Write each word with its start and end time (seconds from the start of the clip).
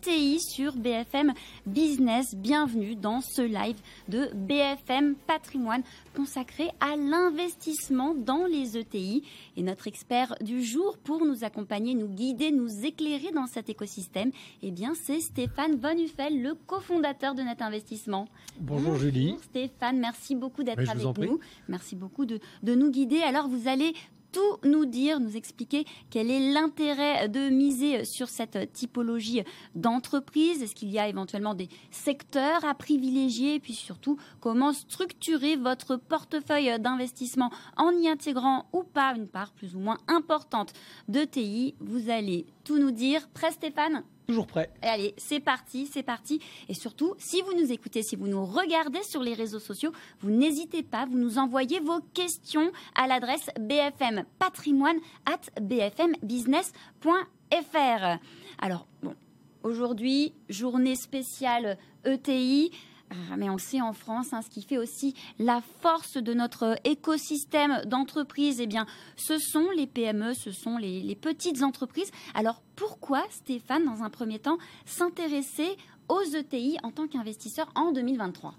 ETI 0.00 0.40
sur 0.40 0.76
BFM 0.76 1.34
Business. 1.66 2.34
Bienvenue 2.34 2.96
dans 2.96 3.20
ce 3.20 3.42
live 3.42 3.76
de 4.08 4.30
BFM 4.34 5.14
Patrimoine 5.26 5.82
consacré 6.16 6.70
à 6.80 6.96
l'investissement 6.96 8.14
dans 8.14 8.46
les 8.46 8.78
ETI. 8.78 9.22
Et 9.58 9.62
notre 9.62 9.88
expert 9.88 10.34
du 10.40 10.64
jour 10.64 10.96
pour 11.04 11.26
nous 11.26 11.44
accompagner, 11.44 11.94
nous 11.94 12.08
guider, 12.08 12.50
nous 12.50 12.86
éclairer 12.86 13.30
dans 13.34 13.46
cet 13.46 13.68
écosystème, 13.68 14.30
eh 14.62 14.70
bien, 14.70 14.94
c'est 14.94 15.20
Stéphane 15.20 15.76
Bonufel, 15.76 16.40
le 16.40 16.54
cofondateur 16.54 17.34
de 17.34 17.42
Net 17.42 17.60
Investissement. 17.60 18.26
Bonjour, 18.58 18.96
Julie. 18.96 19.36
Stéphane, 19.42 19.98
merci 19.98 20.34
beaucoup 20.34 20.62
d'être 20.62 20.88
avec 20.88 21.18
nous. 21.18 21.40
Merci 21.68 21.94
beaucoup 21.94 22.24
de, 22.24 22.40
de 22.62 22.74
nous 22.74 22.90
guider. 22.90 23.20
Alors, 23.20 23.48
vous 23.48 23.68
allez 23.68 23.92
tout 24.32 24.58
nous 24.64 24.84
dire, 24.84 25.20
nous 25.20 25.36
expliquer 25.36 25.84
quel 26.10 26.30
est 26.30 26.52
l'intérêt 26.52 27.28
de 27.28 27.48
miser 27.48 28.04
sur 28.04 28.28
cette 28.28 28.72
typologie 28.72 29.42
d'entreprise. 29.74 30.62
Est-ce 30.62 30.74
qu'il 30.74 30.90
y 30.90 30.98
a 30.98 31.08
éventuellement 31.08 31.54
des 31.54 31.68
secteurs 31.90 32.64
à 32.64 32.74
privilégier? 32.74 33.60
Puis 33.60 33.74
surtout 33.74 34.18
comment 34.40 34.72
structurer 34.72 35.56
votre 35.56 35.96
portefeuille 35.96 36.78
d'investissement 36.78 37.50
en 37.76 37.90
y 37.92 38.08
intégrant 38.08 38.66
ou 38.72 38.82
pas 38.82 39.14
une 39.16 39.28
part 39.28 39.52
plus 39.52 39.74
ou 39.74 39.78
moins 39.78 39.98
importante 40.08 40.72
de 41.08 41.24
TI. 41.24 41.74
Vous 41.80 42.10
allez 42.10 42.46
tout 42.70 42.78
nous 42.78 42.92
dire. 42.92 43.28
Prêt 43.34 43.50
Stéphane? 43.50 44.04
Toujours 44.28 44.46
prêt. 44.46 44.70
allez, 44.82 45.12
c'est 45.16 45.40
parti, 45.40 45.88
c'est 45.92 46.04
parti. 46.04 46.40
Et 46.68 46.74
surtout, 46.74 47.16
si 47.18 47.42
vous 47.42 47.52
nous 47.60 47.72
écoutez, 47.72 48.04
si 48.04 48.14
vous 48.14 48.28
nous 48.28 48.46
regardez 48.46 49.02
sur 49.02 49.24
les 49.24 49.34
réseaux 49.34 49.58
sociaux, 49.58 49.90
vous 50.20 50.30
n'hésitez 50.30 50.84
pas, 50.84 51.04
vous 51.04 51.18
nous 51.18 51.38
envoyez 51.38 51.80
vos 51.80 51.98
questions 52.14 52.70
à 52.94 53.08
l'adresse 53.08 53.50
bfm 53.58 54.22
patrimoine 54.38 54.98
at 55.26 55.40
bfmbusiness.fr. 55.60 58.20
Alors, 58.60 58.86
bon, 59.02 59.16
aujourd'hui, 59.64 60.32
journée 60.48 60.94
spéciale 60.94 61.76
ETI. 62.04 62.70
Ah, 63.10 63.36
mais 63.36 63.50
on 63.50 63.58
sait 63.58 63.80
en 63.80 63.92
France, 63.92 64.32
hein, 64.32 64.40
ce 64.42 64.50
qui 64.50 64.62
fait 64.62 64.78
aussi 64.78 65.14
la 65.38 65.62
force 65.82 66.16
de 66.16 66.32
notre 66.32 66.76
écosystème 66.84 67.82
d'entreprise, 67.86 68.60
eh 68.60 68.66
bien, 68.66 68.86
ce 69.16 69.38
sont 69.38 69.68
les 69.76 69.86
PME, 69.86 70.34
ce 70.34 70.52
sont 70.52 70.76
les, 70.76 71.00
les 71.00 71.16
petites 71.16 71.62
entreprises. 71.62 72.10
Alors 72.34 72.62
pourquoi, 72.76 73.24
Stéphane, 73.30 73.84
dans 73.84 74.02
un 74.02 74.10
premier 74.10 74.38
temps, 74.38 74.58
s'intéresser 74.84 75.76
aux 76.08 76.22
ETI 76.22 76.76
en 76.82 76.90
tant 76.90 77.06
qu'investisseur 77.06 77.68
en 77.74 77.92
2023 77.92 78.54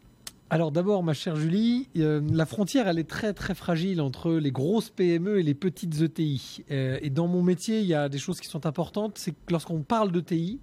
alors 0.53 0.73
d'abord, 0.73 1.01
ma 1.01 1.13
chère 1.13 1.37
Julie, 1.37 1.87
euh, 1.95 2.19
la 2.29 2.45
frontière, 2.45 2.89
elle 2.89 2.99
est 2.99 3.09
très 3.09 3.31
très 3.31 3.55
fragile 3.55 4.01
entre 4.01 4.33
les 4.33 4.51
grosses 4.51 4.89
PME 4.89 5.39
et 5.39 5.43
les 5.43 5.53
petites 5.53 6.01
ETI. 6.01 6.65
Euh, 6.71 6.99
et 7.01 7.09
dans 7.09 7.27
mon 7.27 7.41
métier, 7.41 7.79
il 7.79 7.85
y 7.85 7.93
a 7.93 8.09
des 8.09 8.17
choses 8.17 8.41
qui 8.41 8.49
sont 8.49 8.65
importantes. 8.65 9.17
C'est 9.17 9.31
que 9.31 9.37
lorsqu'on 9.49 9.81
parle 9.81 10.11
d'ETI, 10.11 10.59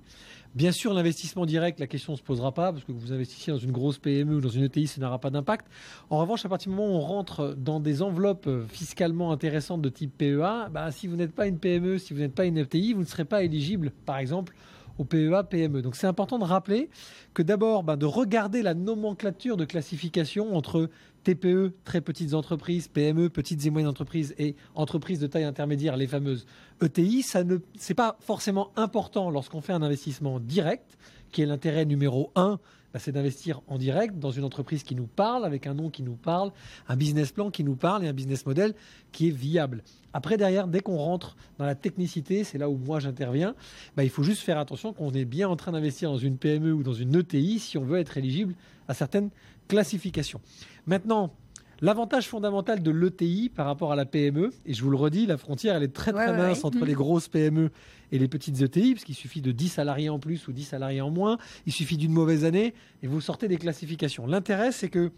Bien 0.58 0.72
sûr, 0.72 0.92
l'investissement 0.92 1.46
direct, 1.46 1.78
la 1.78 1.86
question 1.86 2.14
ne 2.14 2.18
se 2.18 2.22
posera 2.24 2.50
pas, 2.50 2.72
parce 2.72 2.82
que 2.82 2.90
vous 2.90 3.12
investissiez 3.12 3.52
dans 3.52 3.60
une 3.60 3.70
grosse 3.70 3.98
PME 3.98 4.34
ou 4.34 4.40
dans 4.40 4.48
une 4.48 4.64
ETI, 4.64 4.88
ça 4.88 5.00
n'aura 5.00 5.20
pas 5.20 5.30
d'impact. 5.30 5.68
En 6.10 6.18
revanche, 6.18 6.44
à 6.44 6.48
partir 6.48 6.72
du 6.72 6.76
moment 6.76 6.94
où 6.94 6.96
on 6.96 7.00
rentre 7.00 7.54
dans 7.56 7.78
des 7.78 8.02
enveloppes 8.02 8.50
fiscalement 8.66 9.30
intéressantes 9.30 9.82
de 9.82 9.88
type 9.88 10.18
PEA, 10.18 10.68
bah, 10.72 10.90
si 10.90 11.06
vous 11.06 11.14
n'êtes 11.14 11.32
pas 11.32 11.46
une 11.46 11.60
PME, 11.60 11.98
si 11.98 12.12
vous 12.12 12.18
n'êtes 12.18 12.34
pas 12.34 12.44
une 12.44 12.58
ETI, 12.58 12.92
vous 12.92 13.02
ne 13.02 13.06
serez 13.06 13.24
pas 13.24 13.44
éligible, 13.44 13.92
par 14.04 14.18
exemple, 14.18 14.52
au 14.98 15.04
PEA, 15.04 15.44
PME. 15.48 15.82
Donc 15.82 15.96
c'est 15.96 16.06
important 16.06 16.38
de 16.38 16.44
rappeler 16.44 16.90
que 17.34 17.42
d'abord, 17.42 17.82
bah, 17.82 17.96
de 17.96 18.06
regarder 18.06 18.62
la 18.62 18.74
nomenclature 18.74 19.56
de 19.56 19.64
classification 19.64 20.54
entre 20.56 20.90
TPE, 21.24 21.72
très 21.84 22.00
petites 22.00 22.34
entreprises, 22.34 22.88
PME, 22.88 23.28
petites 23.30 23.64
et 23.66 23.70
moyennes 23.70 23.88
entreprises 23.88 24.34
et 24.38 24.56
entreprises 24.74 25.20
de 25.20 25.26
taille 25.26 25.44
intermédiaire, 25.44 25.96
les 25.96 26.06
fameuses 26.06 26.46
ETI, 26.82 27.22
ça 27.22 27.44
ne 27.44 27.58
c'est 27.76 27.94
pas 27.94 28.16
forcément 28.20 28.70
important 28.76 29.30
lorsqu'on 29.30 29.60
fait 29.60 29.72
un 29.72 29.82
investissement 29.82 30.40
direct, 30.40 30.96
qui 31.32 31.42
est 31.42 31.46
l'intérêt 31.46 31.84
numéro 31.84 32.32
un 32.34 32.58
bah, 32.92 32.98
c'est 32.98 33.12
d'investir 33.12 33.60
en 33.66 33.78
direct 33.78 34.18
dans 34.18 34.30
une 34.30 34.44
entreprise 34.44 34.82
qui 34.82 34.94
nous 34.94 35.06
parle, 35.06 35.44
avec 35.44 35.66
un 35.66 35.74
nom 35.74 35.90
qui 35.90 36.02
nous 36.02 36.16
parle, 36.16 36.52
un 36.88 36.96
business 36.96 37.32
plan 37.32 37.50
qui 37.50 37.64
nous 37.64 37.76
parle 37.76 38.04
et 38.04 38.08
un 38.08 38.12
business 38.12 38.46
model 38.46 38.74
qui 39.12 39.28
est 39.28 39.32
viable. 39.32 39.82
Après, 40.12 40.36
derrière, 40.36 40.66
dès 40.66 40.80
qu'on 40.80 40.96
rentre 40.96 41.36
dans 41.58 41.66
la 41.66 41.74
technicité, 41.74 42.44
c'est 42.44 42.58
là 42.58 42.68
où 42.70 42.76
moi 42.76 42.98
j'interviens, 43.00 43.54
bah, 43.96 44.04
il 44.04 44.10
faut 44.10 44.22
juste 44.22 44.42
faire 44.42 44.58
attention 44.58 44.92
qu'on 44.92 45.12
est 45.12 45.24
bien 45.24 45.48
en 45.48 45.56
train 45.56 45.72
d'investir 45.72 46.10
dans 46.10 46.18
une 46.18 46.38
PME 46.38 46.72
ou 46.72 46.82
dans 46.82 46.94
une 46.94 47.14
ETI 47.14 47.58
si 47.58 47.78
on 47.78 47.84
veut 47.84 47.98
être 47.98 48.16
éligible 48.16 48.54
à 48.88 48.94
certaines 48.94 49.30
classifications. 49.68 50.40
Maintenant, 50.86 51.34
L'avantage 51.80 52.26
fondamental 52.26 52.82
de 52.82 52.90
l'ETI 52.90 53.50
par 53.54 53.66
rapport 53.66 53.92
à 53.92 53.96
la 53.96 54.04
PME, 54.04 54.50
et 54.66 54.74
je 54.74 54.82
vous 54.82 54.90
le 54.90 54.96
redis, 54.96 55.26
la 55.26 55.36
frontière 55.36 55.76
elle 55.76 55.84
est 55.84 55.94
très 55.94 56.12
très 56.12 56.36
mince 56.36 56.64
entre 56.64 56.84
les 56.84 56.94
grosses 56.94 57.28
PME 57.28 57.70
et 58.10 58.18
les 58.18 58.26
petites 58.26 58.60
ETI, 58.60 58.94
parce 58.94 59.04
qu'il 59.04 59.14
suffit 59.14 59.40
de 59.40 59.52
10 59.52 59.68
salariés 59.68 60.08
en 60.08 60.18
plus 60.18 60.48
ou 60.48 60.52
10 60.52 60.64
salariés 60.64 61.00
en 61.00 61.10
moins, 61.10 61.38
il 61.66 61.72
suffit 61.72 61.96
d'une 61.96 62.12
mauvaise 62.12 62.44
année 62.44 62.74
et 63.04 63.06
vous 63.06 63.20
sortez 63.20 63.46
des 63.46 63.58
classifications. 63.58 64.26
L'intérêt 64.26 64.72
c'est 64.72 64.88
que 64.88 65.12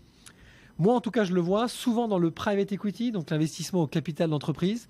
moi 0.76 0.94
en 0.94 1.00
tout 1.00 1.10
cas 1.10 1.24
je 1.24 1.32
le 1.32 1.40
vois 1.40 1.66
souvent 1.66 2.08
dans 2.08 2.18
le 2.18 2.30
private 2.30 2.72
equity, 2.72 3.10
donc 3.10 3.30
l'investissement 3.30 3.80
au 3.80 3.86
capital 3.86 4.28
d'entreprise, 4.28 4.88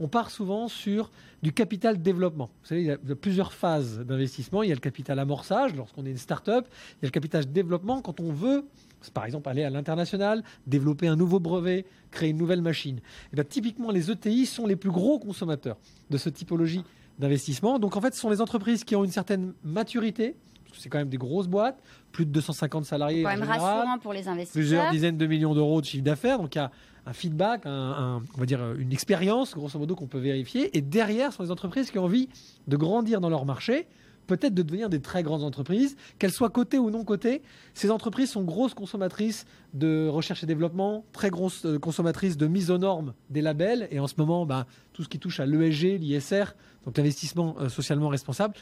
on 0.00 0.08
part 0.08 0.30
souvent 0.30 0.66
sur 0.66 1.10
du 1.42 1.52
capital 1.52 2.00
développement. 2.00 2.50
Vous 2.62 2.68
savez, 2.68 2.80
il 2.82 2.86
y 2.86 2.90
a 2.90 2.96
plusieurs 3.14 3.52
phases 3.52 4.00
d'investissement. 4.00 4.62
Il 4.62 4.70
y 4.70 4.72
a 4.72 4.74
le 4.74 4.80
capital 4.80 5.18
amorçage 5.18 5.74
lorsqu'on 5.76 6.06
est 6.06 6.10
une 6.10 6.16
start-up. 6.16 6.66
Il 6.68 7.02
y 7.02 7.04
a 7.04 7.08
le 7.08 7.10
capital 7.10 7.50
développement 7.50 8.00
quand 8.00 8.18
on 8.20 8.32
veut, 8.32 8.64
par 9.12 9.26
exemple, 9.26 9.48
aller 9.48 9.62
à 9.62 9.70
l'international, 9.70 10.42
développer 10.66 11.06
un 11.06 11.16
nouveau 11.16 11.38
brevet, 11.38 11.84
créer 12.10 12.30
une 12.30 12.38
nouvelle 12.38 12.62
machine. 12.62 12.96
Et 12.96 13.00
eh 13.32 13.36
bien, 13.36 13.44
typiquement, 13.44 13.90
les 13.90 14.10
ETI 14.10 14.46
sont 14.46 14.66
les 14.66 14.76
plus 14.76 14.90
gros 14.90 15.18
consommateurs 15.18 15.76
de 16.08 16.16
cette 16.16 16.34
typologie 16.34 16.82
d'investissement. 17.18 17.78
Donc, 17.78 17.96
en 17.96 18.00
fait, 18.00 18.14
ce 18.14 18.20
sont 18.20 18.30
les 18.30 18.40
entreprises 18.40 18.84
qui 18.84 18.96
ont 18.96 19.04
une 19.04 19.10
certaine 19.10 19.52
maturité, 19.62 20.34
c'est 20.78 20.88
quand 20.88 20.98
même 20.98 21.08
des 21.08 21.18
grosses 21.18 21.48
boîtes, 21.48 21.82
plus 22.12 22.26
de 22.26 22.30
250 22.30 22.84
salariés. 22.84 23.22
Quand 23.22 23.30
même 23.30 23.42
rassurant 23.42 23.98
pour 23.98 24.12
les 24.12 24.28
investisseurs. 24.28 24.60
Plusieurs 24.60 24.90
dizaines 24.90 25.16
de 25.16 25.26
millions 25.26 25.54
d'euros 25.54 25.80
de 25.80 25.86
chiffre 25.86 26.04
d'affaires. 26.04 26.38
Donc 26.38 26.54
il 26.54 26.58
y 26.58 26.60
a 26.60 26.70
un 27.06 27.12
feedback, 27.12 27.62
on 27.64 28.20
va 28.36 28.46
dire 28.46 28.60
une 28.74 28.92
expérience, 28.92 29.54
grosso 29.54 29.78
modo, 29.78 29.94
qu'on 29.94 30.06
peut 30.06 30.18
vérifier. 30.18 30.76
Et 30.76 30.80
derrière, 30.80 31.32
ce 31.32 31.38
sont 31.38 31.44
des 31.44 31.50
entreprises 31.50 31.90
qui 31.90 31.98
ont 31.98 32.04
envie 32.04 32.28
de 32.68 32.76
grandir 32.76 33.20
dans 33.20 33.30
leur 33.30 33.46
marché, 33.46 33.86
peut-être 34.26 34.54
de 34.54 34.62
devenir 34.62 34.88
des 34.88 35.00
très 35.00 35.22
grandes 35.22 35.42
entreprises, 35.42 35.96
qu'elles 36.18 36.30
soient 36.30 36.50
cotées 36.50 36.78
ou 36.78 36.90
non 36.90 37.04
cotées. 37.04 37.42
Ces 37.74 37.90
entreprises 37.90 38.30
sont 38.30 38.42
grosses 38.42 38.74
consommatrices 38.74 39.44
de 39.74 40.06
recherche 40.08 40.44
et 40.44 40.46
développement, 40.46 41.04
très 41.12 41.30
grosses 41.30 41.64
euh, 41.66 41.78
consommatrices 41.78 42.36
de 42.36 42.46
mise 42.46 42.70
aux 42.70 42.78
normes 42.78 43.14
des 43.28 43.42
labels. 43.42 43.88
Et 43.90 43.98
en 43.98 44.06
ce 44.06 44.14
moment, 44.18 44.46
bah, 44.46 44.66
tout 44.92 45.02
ce 45.02 45.08
qui 45.08 45.18
touche 45.18 45.40
à 45.40 45.46
l'ESG, 45.46 45.98
l'ISR, 45.98 46.54
donc 46.84 46.96
l'investissement 46.96 47.56
euh, 47.58 47.68
socialement 47.68 48.08
responsable. 48.08 48.54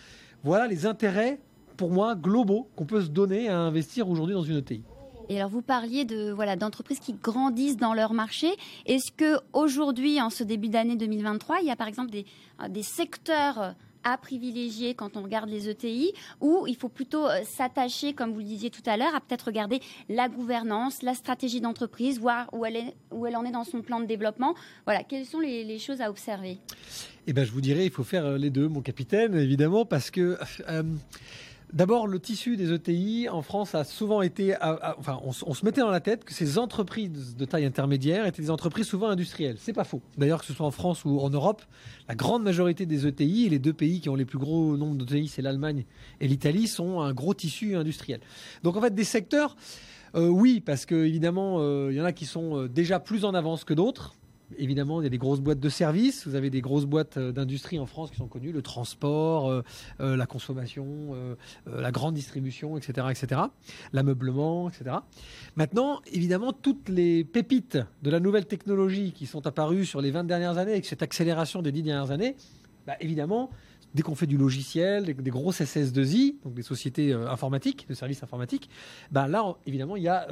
Voilà 0.42 0.68
les 0.68 0.86
intérêts, 0.86 1.38
pour 1.78 1.90
moi, 1.90 2.14
globaux 2.14 2.68
qu'on 2.76 2.84
peut 2.84 3.00
se 3.00 3.08
donner 3.08 3.48
à 3.48 3.58
investir 3.58 4.10
aujourd'hui 4.10 4.34
dans 4.34 4.42
une 4.42 4.58
ETI. 4.58 4.82
Et 5.30 5.38
alors 5.38 5.50
vous 5.50 5.62
parliez 5.62 6.04
de 6.04 6.30
voilà 6.32 6.56
d'entreprises 6.56 7.00
qui 7.00 7.12
grandissent 7.12 7.76
dans 7.76 7.94
leur 7.94 8.12
marché. 8.14 8.48
Est-ce 8.86 9.12
que 9.12 9.38
aujourd'hui, 9.52 10.20
en 10.20 10.30
ce 10.30 10.42
début 10.42 10.68
d'année 10.68 10.96
2023, 10.96 11.60
il 11.60 11.68
y 11.68 11.70
a 11.70 11.76
par 11.76 11.86
exemple 11.86 12.10
des, 12.10 12.24
euh, 12.62 12.68
des 12.68 12.82
secteurs 12.82 13.74
à 14.04 14.16
privilégier 14.16 14.94
quand 14.94 15.16
on 15.16 15.22
regarde 15.22 15.50
les 15.50 15.68
ETI, 15.68 16.12
ou 16.40 16.66
il 16.66 16.76
faut 16.76 16.88
plutôt 16.88 17.26
euh, 17.26 17.40
s'attacher, 17.44 18.14
comme 18.14 18.32
vous 18.32 18.38
le 18.38 18.44
disiez 18.44 18.70
tout 18.70 18.82
à 18.86 18.96
l'heure, 18.96 19.14
à 19.14 19.20
peut-être 19.20 19.46
regarder 19.46 19.80
la 20.08 20.28
gouvernance, 20.28 21.02
la 21.02 21.14
stratégie 21.14 21.60
d'entreprise, 21.60 22.18
voir 22.18 22.48
où 22.52 22.64
elle, 22.64 22.76
est, 22.76 22.94
où 23.10 23.26
elle 23.26 23.36
en 23.36 23.44
est 23.44 23.50
dans 23.50 23.64
son 23.64 23.82
plan 23.82 24.00
de 24.00 24.06
développement? 24.06 24.54
Voilà, 24.86 25.02
quelles 25.02 25.26
sont 25.26 25.40
les, 25.40 25.78
choses 25.78 26.00
à 26.00 26.10
observer? 26.10 26.58
Eh 27.26 27.32
ben, 27.32 27.44
je 27.44 27.52
vous 27.52 27.60
dirais, 27.60 27.84
il 27.84 27.90
faut 27.90 28.04
faire 28.04 28.24
euh, 28.24 28.38
les 28.38 28.50
deux, 28.50 28.68
mon 28.68 28.80
capitaine, 28.80 29.34
évidemment, 29.34 29.84
parce 29.84 30.10
que 30.10 30.38
D'abord, 31.72 32.06
le 32.06 32.18
tissu 32.18 32.56
des 32.56 32.72
ETI 32.72 33.28
en 33.28 33.42
France 33.42 33.74
a 33.74 33.84
souvent 33.84 34.22
été, 34.22 34.54
enfin, 34.98 35.20
on, 35.22 35.32
se 35.32 35.64
mettait 35.66 35.82
dans 35.82 35.90
la 35.90 36.00
tête 36.00 36.24
que 36.24 36.32
ces 36.32 36.56
entreprises 36.56 37.36
de 37.36 37.44
taille 37.44 37.66
intermédiaire 37.66 38.24
étaient 38.24 38.40
des 38.40 38.50
entreprises 38.50 38.86
souvent 38.86 39.08
industrielles. 39.08 39.56
C'est 39.58 39.74
pas 39.74 39.84
faux. 39.84 40.00
D'ailleurs, 40.16 40.40
que 40.40 40.46
ce 40.46 40.54
soit 40.54 40.66
en 40.66 40.70
France 40.70 41.04
ou 41.04 41.20
en 41.20 41.28
Europe, 41.28 41.62
la 42.08 42.14
grande 42.14 42.42
majorité 42.42 42.86
des 42.86 43.06
ETI, 43.06 43.46
et 43.46 43.48
les 43.50 43.58
deux 43.58 43.74
pays 43.74 44.00
qui 44.00 44.08
ont 44.08 44.14
les 44.14 44.24
plus 44.24 44.38
gros 44.38 44.78
nombres 44.78 45.04
d'ETI, 45.04 45.28
c'est 45.28 45.42
l'Allemagne 45.42 45.84
et 46.20 46.28
l'Italie, 46.28 46.68
sont 46.68 47.00
un 47.00 47.12
gros 47.12 47.34
tissu 47.34 47.76
industriel. 47.76 48.20
Donc 48.62 48.76
en 48.76 48.80
fait, 48.80 48.94
des 48.94 49.04
secteurs, 49.04 49.54
euh, 50.14 50.28
oui, 50.28 50.60
parce 50.60 50.86
que 50.86 50.94
évidemment, 50.94 51.58
euh, 51.60 51.88
il 51.90 51.96
y 51.96 52.00
en 52.00 52.04
a 52.04 52.12
qui 52.12 52.26
sont 52.26 52.56
euh, 52.56 52.68
déjà 52.68 52.98
plus 52.98 53.24
en 53.24 53.34
avance 53.34 53.64
que 53.64 53.74
d'autres 53.74 54.17
évidemment, 54.56 55.00
il 55.00 55.04
y 55.04 55.06
a 55.06 55.10
des 55.10 55.18
grosses 55.18 55.40
boîtes 55.40 55.60
de 55.60 55.68
services. 55.68 56.26
Vous 56.26 56.34
avez 56.34 56.50
des 56.50 56.60
grosses 56.60 56.86
boîtes 56.86 57.16
euh, 57.16 57.32
d'industrie 57.32 57.78
en 57.78 57.86
France 57.86 58.10
qui 58.10 58.16
sont 58.16 58.28
connues, 58.28 58.52
le 58.52 58.62
transport, 58.62 59.50
euh, 59.50 59.62
euh, 60.00 60.16
la 60.16 60.26
consommation, 60.26 60.88
la 61.66 61.90
grande 61.90 62.14
distribution, 62.14 62.76
etc., 62.76 63.06
etc., 63.10 63.40
l'ameublement, 63.92 64.68
etc. 64.68 64.96
Maintenant, 65.56 66.00
évidemment, 66.12 66.52
toutes 66.52 66.88
les 66.88 67.24
pépites 67.24 67.78
de 68.02 68.10
la 68.10 68.20
nouvelle 68.20 68.46
technologie 68.46 69.12
qui 69.12 69.26
sont 69.26 69.46
apparues 69.46 69.84
sur 69.84 70.00
les 70.00 70.10
20 70.10 70.24
dernières 70.24 70.58
années, 70.58 70.72
avec 70.72 70.86
cette 70.86 71.02
accélération 71.02 71.62
des 71.62 71.72
10 71.72 71.82
dernières 71.82 72.10
années, 72.10 72.36
bah, 72.86 72.94
évidemment, 73.00 73.50
dès 73.94 74.02
qu'on 74.02 74.14
fait 74.14 74.26
du 74.26 74.36
logiciel, 74.36 75.04
des, 75.04 75.30
grosses 75.30 75.60
SS2I, 75.60 76.36
donc 76.44 76.54
des 76.54 76.62
sociétés 76.62 77.12
informatiques, 77.12 77.86
de 77.88 77.94
services 77.94 78.22
informatiques, 78.22 78.68
bah, 79.10 79.28
là, 79.28 79.56
évidemment, 79.66 79.96
il 79.96 80.02
y 80.02 80.08
a 80.08 80.28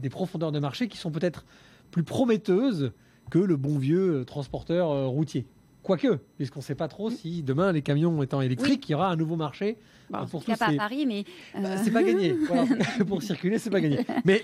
des 0.00 0.10
profondeurs 0.10 0.52
de 0.52 0.58
marché 0.58 0.88
qui 0.88 0.98
sont 0.98 1.10
peut-être 1.10 1.44
plus 1.90 2.04
prometteuses 2.04 2.92
que 3.28 3.38
le 3.38 3.56
bon 3.56 3.78
vieux 3.78 4.20
euh, 4.20 4.24
transporteur 4.24 4.90
euh, 4.90 5.06
routier 5.06 5.46
Quoique, 5.82 6.18
puisqu'on 6.36 6.58
ne 6.58 6.64
sait 6.64 6.74
pas 6.74 6.88
trop 6.88 7.08
si 7.08 7.42
demain 7.42 7.72
les 7.72 7.80
camions 7.80 8.22
étant 8.22 8.42
électriques, 8.42 8.88
il 8.88 8.92
y 8.92 8.94
aura 8.94 9.10
un 9.10 9.16
nouveau 9.16 9.36
marché. 9.36 9.78
Bon, 10.10 10.26
pour 10.26 10.44
tout 10.44 10.50
cas, 10.50 10.56
pas 10.56 10.66
à 10.66 10.74
Paris, 10.74 11.06
mais 11.06 11.24
bah, 11.54 11.78
c'est 11.78 11.90
pas 11.90 12.02
gagné. 12.02 12.34
pour 13.06 13.22
circuler, 13.22 13.58
c'est 13.58 13.70
pas 13.70 13.80
gagné. 13.80 14.00
Mais 14.24 14.42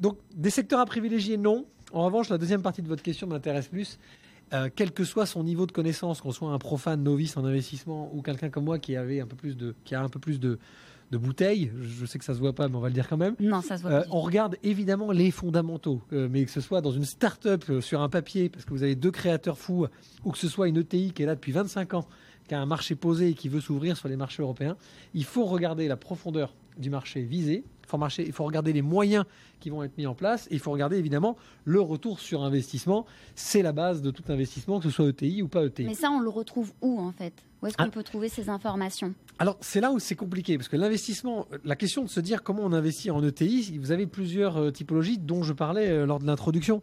donc 0.00 0.18
des 0.36 0.50
secteurs 0.50 0.78
à 0.78 0.86
privilégier, 0.86 1.36
non. 1.36 1.64
En 1.92 2.04
revanche, 2.04 2.28
la 2.28 2.38
deuxième 2.38 2.62
partie 2.62 2.82
de 2.82 2.88
votre 2.88 3.02
question 3.02 3.26
m'intéresse 3.26 3.68
plus. 3.68 3.98
Euh, 4.52 4.68
quel 4.74 4.92
que 4.92 5.04
soit 5.04 5.26
son 5.26 5.42
niveau 5.42 5.66
de 5.66 5.72
connaissance, 5.72 6.20
qu'on 6.20 6.30
soit 6.30 6.50
un 6.50 6.58
profane 6.58 7.02
novice 7.02 7.36
en 7.36 7.44
investissement 7.44 8.10
ou 8.14 8.22
quelqu'un 8.22 8.50
comme 8.50 8.64
moi 8.64 8.78
qui 8.78 8.94
avait 8.94 9.20
un 9.20 9.26
peu 9.26 9.36
plus 9.36 9.56
de, 9.56 9.74
qui 9.84 9.94
a 9.94 10.02
un 10.02 10.08
peu 10.08 10.20
plus 10.20 10.38
de, 10.38 10.58
de 11.14 11.18
bouteilles, 11.18 11.70
je 11.80 12.04
sais 12.06 12.18
que 12.18 12.24
ça 12.24 12.34
se 12.34 12.40
voit 12.40 12.52
pas, 12.52 12.68
mais 12.68 12.74
on 12.74 12.80
va 12.80 12.88
le 12.88 12.94
dire 12.94 13.08
quand 13.08 13.16
même. 13.16 13.36
Non, 13.38 13.62
ça 13.62 13.76
se 13.76 13.82
voit. 13.82 13.92
Euh, 13.92 14.04
on 14.10 14.20
regarde 14.20 14.56
évidemment 14.62 15.12
les 15.12 15.30
fondamentaux, 15.30 16.02
euh, 16.12 16.28
mais 16.30 16.44
que 16.44 16.50
ce 16.50 16.60
soit 16.60 16.80
dans 16.80 16.90
une 16.90 17.04
start-up 17.04 17.64
sur 17.80 18.02
un 18.02 18.08
papier, 18.08 18.48
parce 18.48 18.64
que 18.64 18.70
vous 18.70 18.82
avez 18.82 18.96
deux 18.96 19.12
créateurs 19.12 19.56
fous, 19.56 19.86
ou 20.24 20.32
que 20.32 20.38
ce 20.38 20.48
soit 20.48 20.68
une 20.68 20.78
ETI 20.78 21.12
qui 21.12 21.22
est 21.22 21.26
là 21.26 21.36
depuis 21.36 21.52
25 21.52 21.94
ans, 21.94 22.06
qui 22.48 22.54
a 22.54 22.60
un 22.60 22.66
marché 22.66 22.94
posé 22.96 23.28
et 23.28 23.34
qui 23.34 23.48
veut 23.48 23.60
s'ouvrir 23.60 23.96
sur 23.96 24.08
les 24.08 24.16
marchés 24.16 24.42
européens, 24.42 24.76
il 25.14 25.24
faut 25.24 25.44
regarder 25.44 25.88
la 25.88 25.96
profondeur 25.96 26.52
du 26.76 26.90
marché 26.90 27.22
visé, 27.22 27.64
il 28.18 28.32
faut 28.32 28.44
regarder 28.44 28.72
les 28.72 28.82
moyens 28.82 29.24
qui 29.60 29.70
vont 29.70 29.82
être 29.82 29.96
mis 29.96 30.06
en 30.06 30.14
place 30.14 30.46
et 30.50 30.54
il 30.54 30.60
faut 30.60 30.72
regarder 30.72 30.98
évidemment 30.98 31.36
le 31.64 31.80
retour 31.80 32.20
sur 32.20 32.42
investissement. 32.42 33.06
C'est 33.34 33.62
la 33.62 33.72
base 33.72 34.02
de 34.02 34.10
tout 34.10 34.24
investissement, 34.28 34.78
que 34.78 34.84
ce 34.84 34.90
soit 34.90 35.08
ETI 35.08 35.42
ou 35.42 35.48
pas 35.48 35.64
ETI. 35.64 35.84
Mais 35.84 35.94
ça, 35.94 36.10
on 36.10 36.20
le 36.20 36.28
retrouve 36.28 36.72
où 36.80 37.00
en 37.00 37.12
fait? 37.12 37.32
Où 37.62 37.66
est-ce 37.66 37.78
qu'on 37.78 37.84
ah. 37.84 37.88
peut 37.88 38.02
trouver 38.02 38.28
ces 38.28 38.50
informations? 38.50 39.14
Alors, 39.38 39.56
c'est 39.62 39.80
là 39.80 39.90
où 39.90 39.98
c'est 39.98 40.14
compliqué 40.14 40.58
parce 40.58 40.68
que 40.68 40.76
l'investissement, 40.76 41.46
la 41.64 41.76
question 41.76 42.04
de 42.04 42.08
se 42.08 42.20
dire 42.20 42.42
comment 42.42 42.62
on 42.62 42.72
investit 42.72 43.10
en 43.10 43.24
ETI, 43.24 43.78
vous 43.78 43.90
avez 43.90 44.06
plusieurs 44.06 44.58
euh, 44.58 44.70
typologies 44.70 45.16
dont 45.16 45.42
je 45.42 45.54
parlais 45.54 45.88
euh, 45.88 46.04
lors 46.04 46.18
de 46.18 46.26
l'introduction. 46.26 46.82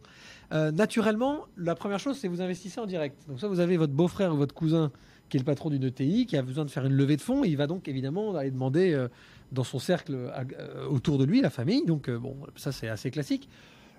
Euh, 0.52 0.72
naturellement, 0.72 1.46
la 1.56 1.76
première 1.76 2.00
chose, 2.00 2.18
c'est 2.18 2.26
vous 2.26 2.42
investissez 2.42 2.80
en 2.80 2.86
direct. 2.86 3.16
Donc, 3.28 3.38
ça, 3.38 3.46
vous 3.46 3.60
avez 3.60 3.76
votre 3.76 3.92
beau-frère 3.92 4.34
ou 4.34 4.36
votre 4.36 4.54
cousin 4.54 4.90
qui 5.32 5.38
est 5.38 5.40
le 5.40 5.46
patron 5.46 5.70
d'une 5.70 5.84
ETI, 5.84 6.26
qui 6.26 6.36
a 6.36 6.42
besoin 6.42 6.66
de 6.66 6.70
faire 6.70 6.84
une 6.84 6.92
levée 6.92 7.16
de 7.16 7.22
fonds, 7.22 7.42
il 7.42 7.56
va 7.56 7.66
donc 7.66 7.88
évidemment 7.88 8.36
aller 8.36 8.50
demander 8.50 9.08
dans 9.50 9.64
son 9.64 9.78
cercle 9.78 10.14
euh, 10.14 10.86
autour 10.90 11.16
de 11.16 11.24
lui, 11.24 11.40
la 11.40 11.48
famille. 11.48 11.86
Donc, 11.86 12.10
euh, 12.10 12.18
bon, 12.18 12.36
ça, 12.54 12.70
c'est 12.70 12.88
assez 12.88 13.10
classique. 13.10 13.48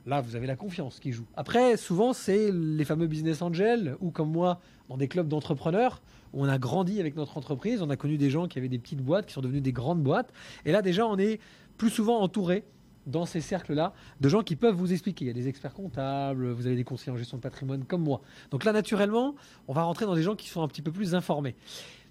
Là, 0.06 0.21
vous 0.21 0.35
avez 0.35 0.45
la 0.45 0.56
confiance 0.56 1.00
qui 1.00 1.12
joue. 1.12 1.25
Après, 1.35 1.75
souvent, 1.75 2.13
c'est 2.13 2.51
les 2.51 2.85
fameux 2.85 3.07
business 3.07 3.41
angels 3.41 3.95
ou 4.00 4.12
comme 4.12 4.31
moi, 4.31 4.59
dans 4.89 4.97
des 4.97 5.07
clubs 5.07 5.27
d'entrepreneurs, 5.27 6.03
où 6.33 6.44
on 6.44 6.47
a 6.47 6.59
grandi 6.59 7.00
avec 7.00 7.15
notre 7.15 7.35
entreprise. 7.35 7.81
On 7.81 7.89
a 7.89 7.95
connu 7.95 8.19
des 8.19 8.30
gens 8.30 8.47
qui 8.47 8.59
avaient 8.59 8.69
des 8.69 8.77
petites 8.77 9.01
boîtes, 9.01 9.25
qui 9.25 9.33
sont 9.33 9.41
devenus 9.41 9.63
des 9.63 9.71
grandes 9.71 10.03
boîtes. 10.03 10.31
Et 10.65 10.71
là, 10.71 10.83
déjà, 10.83 11.07
on 11.07 11.18
est 11.18 11.39
plus 11.77 11.89
souvent 11.89 12.19
entouré 12.19 12.63
dans 13.08 13.26
ces 13.26 13.42
cercles-là 13.42 13.94
de 14.22 14.30
gens 14.30 14.44
qui 14.44 14.56
peuvent 14.56 14.76
vous 14.76 14.92
expliquer. 14.94 15.26
Il 15.26 15.28
y 15.28 15.32
a 15.32 15.34
des 15.34 15.48
experts 15.48 15.74
comptables, 15.74 16.52
vous 16.52 16.68
avez 16.68 16.76
des 16.76 16.84
conseillers 16.84 17.12
en 17.12 17.18
gestion 17.18 17.38
de 17.38 17.42
patrimoine 17.42 17.86
comme 17.86 18.04
moi. 18.04 18.22
Donc 18.52 18.64
là, 18.64 18.72
naturellement, 18.72 19.36
on 19.68 19.74
va 19.74 19.84
rentrer 19.84 20.06
dans 20.06 20.16
des 20.16 20.24
gens 20.24 20.36
qui 20.36 20.50
sont 20.50 20.62
un 20.62 20.68
petit 20.68 20.82
peu 20.82 20.92
plus 20.92 21.16
informés. 21.16 21.56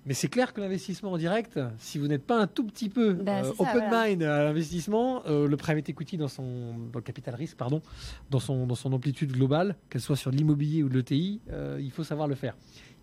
Mais 0.05 0.15
c'est 0.15 0.29
clair 0.29 0.53
que 0.53 0.61
l'investissement 0.61 1.12
en 1.12 1.17
direct, 1.17 1.61
si 1.79 1.99
vous 1.99 2.09
n'êtes 2.09 2.27
pas 2.27 2.37
un 2.37 2.49
tout 2.49 2.65
petit 2.65 2.89
peu 2.89 3.12
bah, 3.12 3.44
euh, 3.44 3.53
open 3.59 3.85
mind 3.93 4.23
à 4.25 4.44
l'investissement, 4.44 5.23
euh, 5.27 5.47
le 5.47 5.56
private 5.56 5.89
equity 5.89 6.17
dans 6.17 6.27
son 6.27 6.75
dans 6.93 6.99
le 6.99 7.03
capital 7.03 7.37
risque, 7.37 7.56
pardon, 7.56 7.83
dans 8.29 8.41
son 8.41 8.67
dans 8.67 8.75
son 8.75 8.93
amplitude 8.93 9.31
globale, 9.31 9.77
qu'elle 9.91 10.00
soit 10.00 10.17
sur 10.17 10.33
l'immobilier 10.33 10.83
ou 10.83 10.89
l'ETI, 10.89 11.41
euh, 11.50 11.79
il 11.81 11.93
faut 11.93 12.03
savoir 12.03 12.27
le 12.27 12.35
faire. 12.35 12.56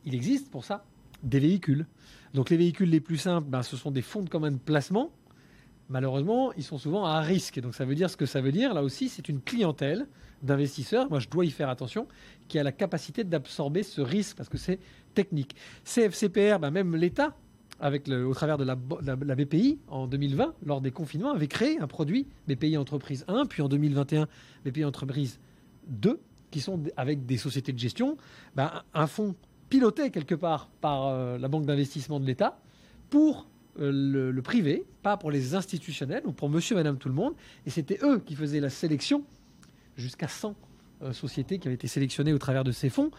Il 0.06 0.14
existe 0.14 0.52
pour 0.52 0.66
ça 0.66 0.84
des 1.24 1.40
véhicules. 1.40 1.86
Donc 2.34 2.50
les 2.50 2.58
véhicules 2.58 2.90
les 2.90 3.00
plus 3.00 3.18
simples, 3.18 3.48
ben, 3.50 3.64
ce 3.64 3.78
sont 3.78 3.92
des 3.92 4.02
fonds 4.02 4.22
de 4.22 4.30
commun 4.30 4.52
de 4.52 4.58
placement. 4.58 5.10
Malheureusement, 5.90 6.54
ils 6.54 6.64
sont 6.64 6.78
souvent 6.78 7.06
à 7.06 7.20
risque. 7.20 7.60
Donc 7.60 7.74
ça 7.74 7.86
veut 7.86 7.96
dire 7.96 8.10
ce 8.10 8.18
que 8.18 8.26
ça 8.26 8.42
veut 8.42 8.52
dire. 8.52 8.74
Là 8.74 8.84
aussi, 8.84 9.10
c'est 9.10 9.28
une 9.28 9.42
clientèle 9.42 10.08
d'investisseurs. 10.44 11.10
Moi, 11.10 11.20
je 11.20 11.28
dois 11.28 11.46
y 11.46 11.52
faire 11.52 11.70
attention, 11.70 12.08
qui 12.48 12.60
a 12.60 12.64
la 12.64 12.72
capacité 12.72 13.24
d'absorber 13.24 13.84
ce 13.84 14.02
risque 14.02 14.38
parce 14.38 14.50
que 14.50 14.58
c'est 14.58 14.80
technique. 15.14 15.56
CFCPR, 15.84 16.60
bah, 16.60 16.72
même 16.72 16.96
l'État, 16.96 17.36
au 17.82 18.34
travers 18.34 18.58
de 18.58 18.66
la, 18.66 18.76
BPI 18.76 19.80
en 19.88 20.08
2020, 20.08 20.54
lors 20.66 20.82
des 20.82 20.92
confinements, 20.92 21.32
avait 21.32 21.48
créé 21.48 21.80
un 21.80 21.88
produit 21.88 22.28
BPI 22.48 22.78
Entreprise 22.78 23.26
1, 23.28 23.46
puis 23.46 23.62
en 23.62 23.70
2021 23.70 24.28
BPI 24.66 24.86
Entreprise 24.86 25.40
2, 25.88 26.20
qui 26.52 26.62
sont 26.62 26.82
avec 26.98 27.26
des 27.26 27.38
sociétés 27.38 27.72
de 27.72 27.80
gestion, 27.80 28.18
bah, 28.56 28.84
un 28.94 29.08
fonds 29.08 29.36
piloté 29.70 30.10
quelque 30.10 30.36
part 30.36 30.70
par 30.82 31.08
euh, 31.08 31.38
la 31.38 31.48
banque 31.48 31.66
d'investissement 31.66 32.20
de 32.20 32.26
l'État 32.26 32.60
pour 33.10 33.48
euh, 33.80 34.32
le, 34.34 34.42
privé, 34.42 34.84
pas 35.04 35.18
pour 35.18 35.32
les 35.32 35.56
institutionnels 35.56 36.24
ou 36.26 36.32
pour 36.32 36.50
monsieur, 36.50 36.76
madame, 36.76 36.98
tout 36.98 37.10
le 37.10 37.16
monde. 37.16 37.34
Et 37.66 37.70
c'était 37.70 38.00
eux 38.04 38.20
qui 38.20 38.36
faisaient 38.36 38.60
la 38.60 38.70
sélection, 38.70 39.24
jusqu'à 39.98 40.28
100 40.28 40.56
euh, 41.02 41.14
sociétés 41.14 41.60
qui 41.60 41.68
avaient 41.68 41.76
été 41.76 41.88
sélectionnées 41.88 42.34
au 42.34 42.38
travers 42.38 42.64
de 42.64 42.72
ces 42.72 42.90
fonds. 42.90 43.12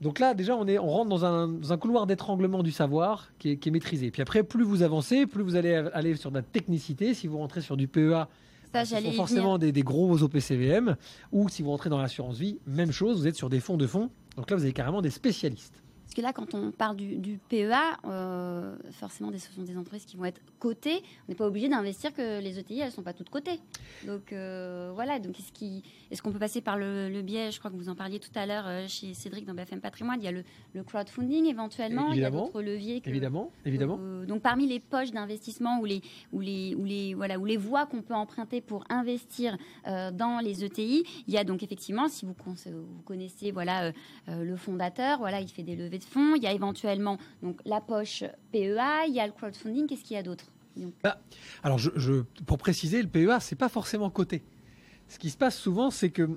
Donc 0.00 0.18
là, 0.18 0.32
déjà, 0.34 0.56
on, 0.56 0.66
est, 0.66 0.78
on 0.78 0.88
rentre 0.88 1.10
dans 1.10 1.24
un, 1.24 1.76
couloir 1.76 2.06
d'étranglement 2.06 2.62
du 2.62 2.72
savoir 2.72 3.30
qui 3.38 3.50
est, 3.50 3.66
maîtrisé. 3.70 4.10
Puis 4.10 4.22
après, 4.22 4.42
plus 4.42 4.64
vous 4.64 4.82
avancez, 4.82 5.26
plus 5.26 5.42
vous 5.42 5.56
allez 5.56 5.74
aller 5.92 6.16
sur 6.16 6.30
de 6.30 6.36
la 6.36 6.42
technicité. 6.42 7.12
Si 7.12 7.26
vous 7.26 7.38
rentrez 7.38 7.60
sur 7.60 7.76
du 7.76 7.86
PEA, 7.86 8.26
ça, 8.72 8.84
ce 8.84 9.00
sont 9.00 9.12
forcément 9.12 9.58
des, 9.58 9.72
des, 9.72 9.82
gros 9.82 10.22
OPCVM. 10.22 10.96
Ou 11.32 11.48
si 11.48 11.62
vous 11.62 11.70
rentrez 11.70 11.90
dans 11.90 11.98
l'assurance 11.98 12.38
vie, 12.38 12.58
même 12.66 12.92
chose, 12.92 13.18
vous 13.18 13.26
êtes 13.26 13.36
sur 13.36 13.50
des 13.50 13.60
fonds 13.60 13.76
de 13.76 13.86
fonds. 13.86 14.10
Donc 14.36 14.50
là, 14.50 14.56
vous 14.56 14.62
avez 14.62 14.72
carrément 14.72 15.02
des 15.02 15.10
spécialistes. 15.10 15.82
Parce 16.10 16.16
que 16.16 16.22
là, 16.22 16.32
quand 16.32 16.54
on 16.56 16.72
parle 16.72 16.96
du, 16.96 17.38
PEA, 17.48 17.96
euh, 18.04 18.74
forcément, 18.90 19.30
ce 19.32 19.52
sont 19.52 19.62
des 19.62 19.76
entreprises 19.76 20.04
qui 20.04 20.16
vont 20.16 20.24
être 20.24 20.40
cotées. 20.58 21.04
On 21.28 21.30
n'est 21.30 21.36
pas 21.36 21.46
obligé 21.46 21.68
d'investir 21.68 22.12
que 22.12 22.40
les 22.40 22.58
ETI, 22.58 22.80
elles 22.80 22.86
ne 22.86 22.90
sont 22.92 23.04
pas 23.04 23.12
toutes 23.12 23.30
cotées. 23.30 23.60
Donc 24.08 24.32
euh, 24.32 24.90
voilà, 24.92 25.20
donc 25.20 25.38
est-ce 25.38 25.52
qu'on 25.56 25.82
est 26.10 26.20
qu'on 26.20 26.32
peut 26.32 26.40
passer 26.40 26.62
par 26.62 26.76
le, 26.76 27.22
biais, 27.22 27.52
je 27.52 27.60
crois 27.60 27.70
que 27.70 27.76
vous 27.76 27.88
en 27.88 27.94
parliez 27.94 28.18
tout 28.18 28.30
à 28.34 28.44
l'heure 28.44 28.64
euh, 28.66 28.88
chez 28.88 29.14
Cédric 29.14 29.46
dans 29.46 29.54
BFM 29.54 29.80
Patrimoine, 29.80 30.20
il 30.20 30.24
y 30.24 30.26
a 30.26 30.32
le, 30.32 30.42
crowdfunding 30.82 31.46
éventuellement, 31.46 32.12
il 32.12 32.18
y 32.18 32.24
a 32.24 32.30
d'autres 32.30 32.60
leviers. 32.60 33.00
évidemment, 33.06 33.52
évidemment. 33.64 33.96
donc 34.26 34.42
parmi 34.42 34.66
les 34.66 34.80
poches 34.80 35.12
d'investissement 35.12 35.78
ou 35.78 35.84
les, 35.84 36.02
ou, 36.32 36.40
les, 36.40 36.74
ou, 36.74 36.84
les, 36.84 37.14
voilà, 37.14 37.38
ou 37.38 37.44
les 37.44 37.56
voies 37.56 37.86
qu'on 37.86 38.02
peut 38.02 38.14
emprunter 38.14 38.60
pour 38.60 38.84
investir 38.88 39.56
dans 39.86 40.40
les 40.42 40.64
ETI, 40.64 41.04
il 41.28 41.32
y 41.32 41.38
a 41.38 41.44
donc 41.44 41.62
effectivement, 41.62 42.08
si 42.08 42.26
vous, 42.26 42.34
vous 42.34 43.02
connaissez 43.04 43.52
voilà, 43.52 43.92
le 44.26 44.56
fondateur, 44.56 45.18
voilà, 45.18 45.40
il 45.40 45.48
fait 45.48 45.62
des 45.62 45.76
levées 45.76 46.00
il 46.16 46.42
y 46.42 46.46
a 46.46 46.52
éventuellement 46.52 47.18
donc 47.42 47.60
la 47.64 47.80
poche 47.80 48.24
PEA, 48.52 49.06
il 49.06 49.14
y 49.14 49.20
a 49.20 49.26
le 49.26 49.32
crowdfunding, 49.32 49.86
qu'est-ce 49.86 50.04
qu'il 50.04 50.16
y 50.16 50.20
a 50.20 50.22
d'autre 50.22 50.44
bah, 51.02 51.20
Alors, 51.62 51.78
pour 52.46 52.58
préciser, 52.58 53.02
le 53.02 53.08
PEA, 53.08 53.40
c'est 53.40 53.56
pas 53.56 53.68
forcément 53.68 54.10
coté. 54.10 54.42
Ce 55.08 55.18
qui 55.18 55.30
se 55.30 55.36
passe 55.36 55.58
souvent, 55.58 55.90
c'est 55.90 56.10
que 56.10 56.28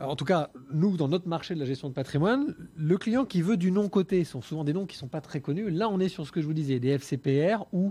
en 0.00 0.16
tout 0.16 0.24
cas, 0.24 0.50
nous, 0.72 0.96
dans 0.96 1.08
notre 1.08 1.28
marché 1.28 1.54
de 1.54 1.60
la 1.60 1.66
gestion 1.66 1.88
de 1.88 1.94
patrimoine, 1.94 2.54
le 2.76 2.96
client 2.96 3.24
qui 3.24 3.42
veut 3.42 3.56
du 3.56 3.70
non 3.70 3.88
coté 3.88 4.24
sont 4.24 4.40
souvent 4.40 4.64
des 4.64 4.72
noms 4.72 4.86
qui 4.86 4.96
ne 4.96 5.00
sont 5.00 5.08
pas 5.08 5.20
très 5.20 5.40
connus. 5.40 5.70
Là, 5.70 5.88
on 5.90 6.00
est 6.00 6.08
sur 6.08 6.26
ce 6.26 6.32
que 6.32 6.40
je 6.40 6.46
vous 6.46 6.54
disais, 6.54 6.80
des 6.80 6.96
FCPR 6.98 7.64
ou 7.72 7.90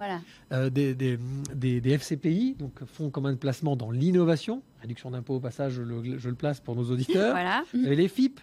euh, 0.52 0.70
des, 0.70 0.96
des, 0.96 1.98
FCPI, 1.98 2.56
donc 2.58 2.84
fonds 2.86 3.10
communs 3.10 3.34
de 3.34 3.38
placement 3.38 3.76
dans 3.76 3.92
l'innovation. 3.92 4.64
Réduction 4.82 5.12
d'impôt 5.12 5.36
au 5.36 5.40
passage, 5.40 5.74
je 5.74 5.82
le, 5.82 6.36
place 6.36 6.60
pour 6.60 6.76
nos 6.76 6.90
auditeurs. 6.90 7.32
voilà. 7.32 7.64
les 7.74 8.08
FIP, 8.08 8.40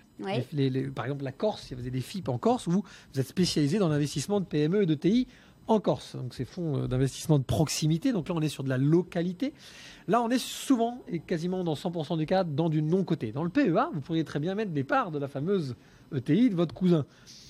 par 0.94 1.04
exemple 1.04 1.24
la 1.24 1.32
Corse, 1.32 1.62
si 1.62 1.74
vous 1.74 1.80
avez 1.80 1.90
des 1.90 2.00
FIP 2.00 2.28
en 2.28 2.38
Corse, 2.38 2.66
où 2.66 2.70
vous 2.70 2.84
êtes 3.16 3.26
spécialisé 3.26 3.78
dans 3.78 3.88
l'investissement 3.88 4.40
de 4.40 4.44
PME 4.44 4.82
et 4.82 4.86
de 4.86 4.94
TI 4.94 5.26
en 5.68 5.80
Corse. 5.80 6.16
Donc 6.16 6.34
ces 6.34 6.44
fonds 6.44 6.82
euh, 6.82 6.86
d'investissement 6.86 7.38
de 7.38 7.44
proximité. 7.44 8.12
Donc 8.12 8.28
là, 8.28 8.34
on 8.36 8.40
est 8.40 8.48
sur 8.48 8.64
de 8.64 8.68
la 8.68 8.78
localité. 8.78 9.52
Là, 10.08 10.22
on 10.22 10.30
est 10.30 10.38
souvent 10.38 11.02
et 11.08 11.18
quasiment 11.18 11.64
dans 11.64 11.74
100% 11.74 12.18
des 12.18 12.26
cas 12.26 12.44
dans 12.44 12.68
du 12.68 12.82
non-coté. 12.82 13.32
Dans 13.32 13.44
le 13.44 13.50
PEA, 13.50 13.90
vous 13.92 14.00
pourriez 14.00 14.24
très 14.24 14.38
bien 14.38 14.54
mettre 14.54 14.72
des 14.72 14.84
parts 14.84 15.10
de 15.10 15.18
la 15.18 15.28
fameuse 15.28 15.74
ETI 16.14 16.50
de 16.50 16.54
votre 16.54 16.74
cousin. 16.74 17.04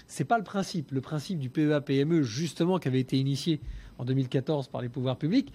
C'est 0.07 0.25
pas 0.25 0.39
le 0.39 0.45
principe. 0.45 0.93
Le 0.93 1.01
principe 1.01 1.39
du 1.39 1.51
PEA 1.51 1.81
PME, 1.81 2.23
justement, 2.23 2.79
qui 2.79 2.89
avait 2.89 3.01
été 3.01 3.19
initié 3.19 3.61
en 3.99 4.05
2014 4.05 4.69
par 4.69 4.83
les 4.83 4.89
pouvoirs 4.89 5.17
publics, 5.17 5.53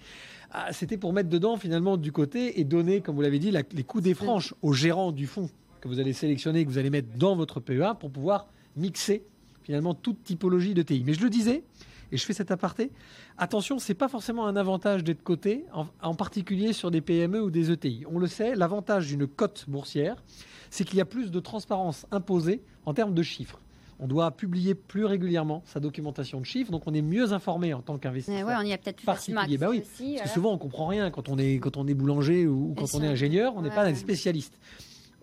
ah, 0.50 0.72
c'était 0.72 0.96
pour 0.96 1.12
mettre 1.12 1.28
dedans 1.28 1.56
finalement 1.56 1.96
du 1.96 2.12
côté 2.12 2.60
et 2.60 2.64
donner, 2.64 3.00
comme 3.00 3.14
vous 3.14 3.22
l'avez 3.22 3.38
dit, 3.38 3.50
les 3.50 3.84
coups 3.84 4.04
des 4.04 4.14
franches 4.14 4.54
au 4.62 4.72
gérant 4.72 5.12
du 5.12 5.26
fonds 5.26 5.48
que 5.80 5.88
vous 5.88 5.98
allez 5.98 6.12
sélectionner, 6.12 6.64
que 6.64 6.70
vous 6.70 6.78
allez 6.78 6.90
mettre 6.90 7.08
dans 7.18 7.34
votre 7.34 7.60
PEA 7.60 7.94
pour 7.98 8.10
pouvoir 8.10 8.46
mixer 8.76 9.24
finalement 9.62 9.94
toute 9.94 10.22
typologie 10.22 10.74
de 10.74 10.82
TI. 10.82 11.02
Mais 11.04 11.14
je 11.14 11.22
le 11.22 11.30
disais, 11.30 11.64
et 12.12 12.18
je 12.18 12.24
fais 12.24 12.34
cet 12.34 12.50
aparté. 12.50 12.92
Attention, 13.38 13.78
c'est 13.78 13.94
pas 13.94 14.08
forcément 14.08 14.46
un 14.46 14.54
avantage 14.54 15.02
d'être 15.02 15.22
coté, 15.22 15.64
en, 16.02 16.14
particulier 16.14 16.72
sur 16.74 16.90
des 16.90 17.00
PME 17.00 17.42
ou 17.42 17.50
des 17.50 17.72
ETI. 17.72 18.04
On 18.08 18.18
le 18.18 18.26
sait, 18.26 18.54
l'avantage 18.54 19.08
d'une 19.08 19.26
cote 19.26 19.64
boursière, 19.66 20.22
c'est 20.70 20.84
qu'il 20.84 20.98
y 20.98 21.00
a 21.00 21.06
plus 21.06 21.30
de 21.30 21.40
transparence 21.40 22.06
imposée 22.12 22.62
en 22.84 22.94
termes 22.94 23.14
de 23.14 23.22
chiffres. 23.22 23.58
On 23.98 24.06
doit 24.08 24.30
publier 24.32 24.74
plus 24.74 25.04
régulièrement 25.04 25.62
sa 25.64 25.80
documentation 25.80 26.40
de 26.40 26.44
chiffres, 26.44 26.70
donc 26.70 26.82
on 26.86 26.92
est 26.92 27.02
mieux 27.02 27.32
informé 27.32 27.72
en 27.72 27.82
tant 27.82 27.98
qu'investisseur. 27.98 28.40
Eh 28.40 28.44
ouais, 28.44 28.54
on 28.58 28.62
y 28.62 28.72
a 28.72 28.78
peut-être 28.78 28.96
plus 28.96 29.06
facilement 29.06 29.42
bah 29.58 29.68
oui, 29.70 29.82
parce 30.16 30.28
que 30.28 30.34
souvent 30.34 30.52
on 30.52 30.58
comprend 30.58 30.88
rien 30.88 31.10
quand 31.10 31.28
on 31.28 31.38
est 31.38 31.60
quand 31.60 31.76
on 31.76 31.86
est 31.86 31.94
boulanger 31.94 32.46
ou, 32.46 32.74
quand 32.76 32.94
on 32.94 33.02
est 33.02 33.06
ingénieur, 33.06 33.54
on 33.56 33.62
n'est 33.62 33.70
pas 33.70 33.84
un 33.84 33.94
spécialiste. 33.94 34.58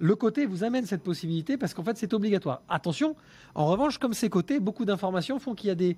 Le 0.01 0.15
côté 0.15 0.45
vous 0.45 0.63
amène 0.63 0.85
cette 0.85 1.03
possibilité 1.03 1.57
parce 1.57 1.73
qu'en 1.73 1.83
fait 1.83 1.97
c'est 1.97 2.13
obligatoire. 2.13 2.61
Attention, 2.69 3.17
en 3.53 3.65
revanche, 3.65 3.97
comme 3.97 4.13
c'est 4.13 4.29
coté, 4.29 4.61
beaucoup 4.61 4.85
d'informations 4.85 5.39
font 5.39 5.55
qu'il 5.55 5.67
y 5.67 5.71
a 5.71 5.75
des 5.75 5.97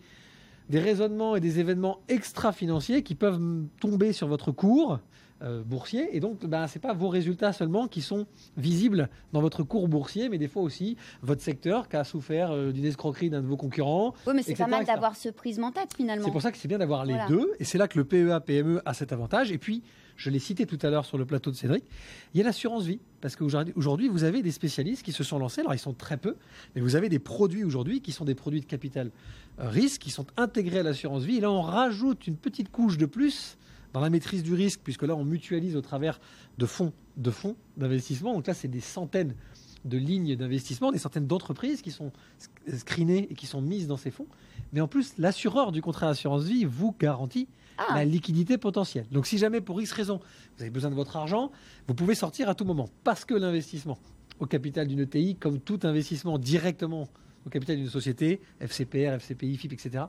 des 0.71 0.79
raisonnements 0.79 1.35
et 1.35 1.41
des 1.41 1.59
événements 1.59 1.99
extra-financiers 2.07 3.03
qui 3.03 3.13
peuvent 3.13 3.41
tomber 3.79 4.13
sur 4.13 4.27
votre 4.27 4.51
cours 4.51 4.99
euh, 5.43 5.63
boursier. 5.63 6.15
Et 6.15 6.19
donc, 6.19 6.45
ben, 6.45 6.67
ce 6.67 6.77
n'est 6.77 6.81
pas 6.81 6.93
vos 6.93 7.09
résultats 7.09 7.51
seulement 7.51 7.87
qui 7.87 8.01
sont 8.01 8.25
visibles 8.55 9.09
dans 9.33 9.41
votre 9.41 9.63
cours 9.63 9.89
boursier, 9.89 10.29
mais 10.29 10.37
des 10.37 10.47
fois 10.47 10.61
aussi 10.61 10.95
votre 11.21 11.41
secteur 11.41 11.89
qui 11.89 11.97
a 11.97 12.03
souffert 12.05 12.51
euh, 12.51 12.71
d'une 12.71 12.85
escroquerie 12.85 13.29
d'un 13.29 13.41
de 13.41 13.47
vos 13.47 13.57
concurrents. 13.57 14.13
Oui, 14.25 14.33
mais 14.33 14.43
c'est 14.43 14.55
pas 14.55 14.67
mal 14.67 14.85
d'avoir 14.85 15.17
ce 15.17 15.29
prisme 15.29 15.65
en 15.65 15.71
tête 15.71 15.93
finalement. 15.93 16.23
C'est 16.23 16.31
pour 16.31 16.41
ça 16.41 16.51
que 16.51 16.57
c'est 16.57 16.69
bien 16.69 16.77
d'avoir 16.77 17.05
les 17.05 17.17
deux. 17.27 17.51
Et 17.59 17.65
c'est 17.65 17.77
là 17.77 17.89
que 17.89 17.97
le 17.97 18.05
PEA, 18.05 18.39
PME 18.39 18.81
a 18.85 18.93
cet 18.93 19.11
avantage. 19.11 19.51
Et 19.51 19.57
puis, 19.57 19.83
je 20.21 20.29
l'ai 20.29 20.39
cité 20.39 20.65
tout 20.65 20.77
à 20.83 20.89
l'heure 20.89 21.05
sur 21.05 21.17
le 21.17 21.25
plateau 21.25 21.49
de 21.49 21.55
Cédric, 21.55 21.83
il 22.33 22.37
y 22.37 22.41
a 22.41 22.43
l'assurance 22.43 22.85
vie. 22.85 22.99
Parce 23.21 23.35
qu'aujourd'hui, 23.35 24.07
vous 24.07 24.23
avez 24.23 24.41
des 24.41 24.51
spécialistes 24.51 25.03
qui 25.03 25.11
se 25.11 25.23
sont 25.23 25.37
lancés. 25.37 25.61
Alors, 25.61 25.73
ils 25.73 25.79
sont 25.79 25.93
très 25.93 26.17
peu, 26.17 26.35
mais 26.75 26.81
vous 26.81 26.95
avez 26.95 27.09
des 27.09 27.19
produits 27.19 27.63
aujourd'hui 27.63 28.01
qui 28.01 28.11
sont 28.11 28.25
des 28.25 28.35
produits 28.35 28.61
de 28.61 28.65
capital 28.65 29.11
euh, 29.59 29.69
risque 29.69 30.01
qui 30.01 30.09
sont 30.11 30.25
intégrés 30.37 30.79
à 30.79 30.83
l'assurance 30.83 31.23
vie. 31.23 31.37
Et 31.37 31.41
là, 31.41 31.51
on 31.51 31.61
rajoute 31.61 32.27
une 32.27 32.35
petite 32.35 32.71
couche 32.71 32.97
de 32.97 33.05
plus 33.05 33.57
dans 33.93 33.99
la 33.99 34.09
maîtrise 34.09 34.43
du 34.43 34.53
risque, 34.53 34.79
puisque 34.83 35.03
là, 35.03 35.15
on 35.15 35.25
mutualise 35.25 35.75
au 35.75 35.81
travers 35.81 36.19
de 36.57 36.65
fonds 36.65 36.93
de 37.17 37.31
fonds 37.31 37.55
d'investissement. 37.77 38.33
Donc 38.33 38.47
là, 38.47 38.53
c'est 38.53 38.67
des 38.67 38.79
centaines 38.79 39.35
de 39.85 39.97
lignes 39.97 40.35
d'investissement, 40.35 40.91
des 40.91 40.97
centaines 40.97 41.27
d'entreprises 41.27 41.81
qui 41.81 41.91
sont 41.91 42.11
screenées 42.67 43.27
et 43.29 43.35
qui 43.35 43.47
sont 43.47 43.61
mises 43.61 43.87
dans 43.87 43.97
ces 43.97 44.11
fonds. 44.11 44.27
Mais 44.73 44.81
en 44.81 44.87
plus, 44.87 45.13
l'assureur 45.17 45.71
du 45.71 45.81
contrat 45.81 46.07
d'assurance 46.07 46.43
vie 46.43 46.65
vous 46.65 46.95
garantit 46.99 47.47
ah. 47.77 47.95
la 47.95 48.05
liquidité 48.05 48.57
potentielle. 48.57 49.05
Donc 49.11 49.25
si 49.27 49.37
jamais 49.37 49.61
pour 49.61 49.81
X 49.81 49.91
raison, 49.91 50.19
vous 50.57 50.63
avez 50.63 50.71
besoin 50.71 50.89
de 50.89 50.95
votre 50.95 51.17
argent, 51.17 51.51
vous 51.87 51.93
pouvez 51.93 52.15
sortir 52.15 52.49
à 52.49 52.55
tout 52.55 52.65
moment. 52.65 52.89
Parce 53.03 53.25
que 53.25 53.33
l'investissement 53.33 53.97
au 54.39 54.45
capital 54.45 54.87
d'une 54.87 55.01
ETI, 55.01 55.35
comme 55.35 55.59
tout 55.59 55.79
investissement 55.83 56.37
directement 56.37 57.07
au 57.45 57.49
capital 57.49 57.77
d'une 57.77 57.89
société, 57.89 58.41
FCPR, 58.59 59.13
FCPI, 59.19 59.57
FIP, 59.57 59.73
etc., 59.73 60.05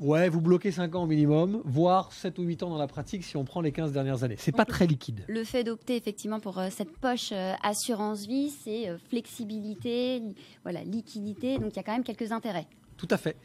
Ouais, 0.00 0.30
vous 0.30 0.40
bloquez 0.40 0.72
5 0.72 0.94
ans 0.94 1.02
au 1.02 1.06
minimum, 1.06 1.60
voire 1.66 2.10
7 2.12 2.38
ou 2.38 2.42
8 2.42 2.62
ans 2.62 2.70
dans 2.70 2.78
la 2.78 2.86
pratique 2.86 3.22
si 3.22 3.36
on 3.36 3.44
prend 3.44 3.60
les 3.60 3.70
15 3.70 3.92
dernières 3.92 4.24
années. 4.24 4.36
C'est 4.38 4.50
pas 4.50 4.64
très 4.64 4.86
liquide. 4.86 5.24
Le 5.28 5.44
fait 5.44 5.62
d'opter 5.62 5.94
effectivement 5.94 6.40
pour 6.40 6.58
euh, 6.58 6.68
cette 6.70 6.96
poche 6.96 7.32
euh, 7.32 7.52
assurance 7.62 8.26
vie, 8.26 8.48
c'est 8.48 8.88
euh, 8.88 8.96
flexibilité, 8.96 10.22
voilà, 10.62 10.82
liquidité, 10.84 11.58
donc 11.58 11.72
il 11.74 11.76
y 11.76 11.80
a 11.80 11.82
quand 11.82 11.92
même 11.92 12.02
quelques 12.02 12.32
intérêts. 12.32 12.66
Tout 12.96 13.08
à 13.10 13.18
fait. 13.18 13.36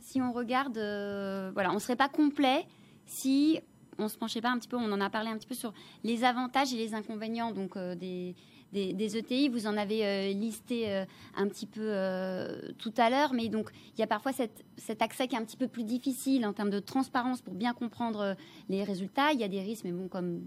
si 0.00 0.20
on 0.20 0.32
regarde, 0.32 0.74
voilà, 0.74 1.72
on 1.72 1.78
serait 1.78 1.96
pas 1.96 2.10
complet 2.10 2.66
si 3.06 3.60
on 3.98 4.08
se 4.08 4.18
penchait 4.18 4.42
pas 4.42 4.50
un 4.50 4.58
petit 4.58 4.68
peu, 4.68 4.76
on 4.76 4.92
en 4.92 5.00
a 5.00 5.08
parlé 5.08 5.30
un 5.30 5.38
petit 5.38 5.46
peu 5.46 5.54
sur 5.54 5.72
les 6.04 6.24
avantages 6.24 6.74
et 6.74 6.76
les 6.76 6.94
inconvénients 6.94 7.52
donc 7.52 7.78
des 7.78 8.34
des, 8.72 9.16
ETI. 9.16 9.48
Vous 9.48 9.66
en 9.66 9.76
avez 9.76 10.04
euh, 10.04 10.32
listé 10.32 10.92
euh, 10.92 11.04
un 11.36 11.48
petit 11.48 11.66
peu 11.66 11.82
euh, 11.82 12.60
tout 12.78 12.92
à 12.96 13.10
l'heure, 13.10 13.32
mais 13.32 13.48
donc 13.48 13.70
il 13.96 14.00
y 14.00 14.02
a 14.02 14.06
parfois 14.06 14.32
cet 14.32 15.02
accès 15.02 15.28
qui 15.28 15.34
est 15.34 15.38
un 15.38 15.44
petit 15.44 15.56
peu 15.56 15.68
plus 15.68 15.84
difficile 15.84 16.46
en 16.46 16.52
termes 16.52 16.70
de 16.70 16.80
transparence 16.80 17.40
pour 17.42 17.54
bien 17.54 17.72
comprendre 17.72 18.36
les 18.68 18.84
résultats. 18.84 19.32
Il 19.32 19.40
y 19.40 19.44
a 19.44 19.48
des 19.48 19.60
risques, 19.60 19.84
mais 19.84 19.92
bon, 19.92 20.08
comme 20.08 20.42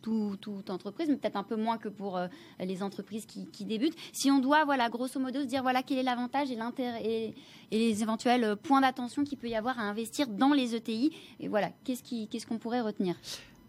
toute 0.00 0.68
entreprise, 0.68 1.08
mais 1.08 1.16
peut-être 1.16 1.36
un 1.36 1.44
peu 1.44 1.54
moins 1.54 1.78
que 1.78 1.88
pour 1.88 2.18
les 2.58 2.82
entreprises 2.82 3.24
qui, 3.24 3.64
débutent. 3.64 3.96
Si 4.12 4.32
on 4.32 4.40
doit, 4.40 4.64
voilà, 4.64 4.88
grosso 4.88 5.20
modo, 5.20 5.42
se 5.42 5.46
dire 5.46 5.62
voilà 5.62 5.84
quel 5.84 5.98
est 5.98 6.02
l'avantage 6.02 6.50
et 6.50 6.56
l'intérêt 6.56 7.04
et, 7.04 7.34
les 7.70 8.02
éventuels 8.02 8.56
points 8.56 8.80
d'attention 8.80 9.22
qu'il 9.22 9.38
peut 9.38 9.48
y 9.48 9.54
avoir 9.54 9.78
à 9.78 9.82
investir 9.82 10.26
dans 10.26 10.52
les 10.52 10.74
ETI, 10.74 11.12
et 11.38 11.46
voilà, 11.46 11.70
qu'est-ce 11.84 12.46
qu'on 12.46 12.58
pourrait 12.58 12.80
retenir? 12.80 13.14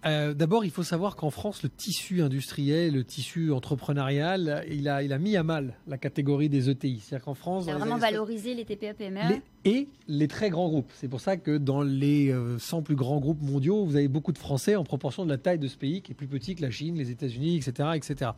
Euh, 0.05 0.33
d'abord, 0.33 0.65
il 0.65 0.71
faut 0.71 0.83
savoir 0.83 1.15
qu'en 1.15 1.29
France, 1.29 1.63
le 1.63 1.69
tissu 1.69 2.21
industriel, 2.21 2.93
le 2.93 3.03
tissu 3.03 3.51
entrepreneurial, 3.51 4.65
il 4.69 4.89
a, 4.89 5.01
il 5.01 5.13
a 5.13 5.17
mis 5.17 5.37
à 5.37 5.43
mal 5.43 5.75
la 5.87 5.97
catégorie 5.97 6.49
des 6.49 6.69
ETI. 6.69 6.99
C'est-à-dire 6.99 7.25
qu'en 7.25 7.33
France, 7.33 7.65
il 7.67 7.71
a 7.71 7.77
vraiment 7.77 7.97
valorisé 7.97 8.53
les 8.53 8.65
TPE 8.65 8.93
PME 8.97 9.41
et 9.65 9.87
les 10.09 10.27
très 10.27 10.49
grands 10.49 10.67
groupes. 10.67 10.91
C'est 10.93 11.07
pour 11.07 11.21
ça 11.21 11.37
que 11.37 11.57
dans 11.57 11.81
les 11.81 12.35
100 12.57 12.77
euh, 12.77 12.81
plus 12.81 12.95
grands 12.95 13.19
groupes 13.19 13.41
mondiaux, 13.41 13.85
vous 13.85 13.95
avez 13.95 14.09
beaucoup 14.09 14.33
de 14.33 14.37
Français 14.37 14.75
en 14.75 14.83
proportion 14.83 15.23
de 15.23 15.29
la 15.29 15.37
taille 15.37 15.59
de 15.59 15.67
ce 15.67 15.77
pays 15.77 16.01
qui 16.01 16.11
est 16.11 16.15
plus 16.15 16.27
petit 16.27 16.55
que 16.55 16.61
la 16.61 16.71
Chine, 16.71 16.95
les 16.95 17.09
États-Unis, 17.09 17.55
etc., 17.55 17.89
etc. 17.95 18.31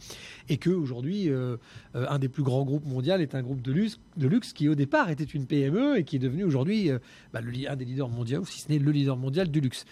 Et 0.49 0.57
que 0.57 0.69
aujourd'hui, 0.69 1.29
euh, 1.29 1.57
un 1.95 2.19
des 2.19 2.29
plus 2.29 2.43
grands 2.43 2.63
groupes 2.63 2.85
mondiaux 2.85 3.15
est 3.15 3.33
un 3.33 3.41
groupe 3.41 3.61
de 3.61 3.71
luxe, 3.71 3.99
de 4.17 4.27
luxe 4.27 4.53
qui 4.53 4.69
au 4.69 4.75
départ 4.75 5.09
était 5.09 5.23
une 5.23 5.47
PME 5.47 5.97
et 5.97 6.03
qui 6.03 6.17
est 6.17 6.19
devenu 6.19 6.43
aujourd'hui 6.43 6.91
bah, 7.33 7.41
un 7.69 7.75
des 7.75 7.85
leaders 7.85 8.09
mondiaux, 8.09 8.45
si 8.45 8.61
ce 8.61 8.71
n'est 8.71 8.79
le 8.79 8.91
leader 8.91 9.17
mondial 9.17 9.49
du 9.49 9.61
luxe 9.61 9.85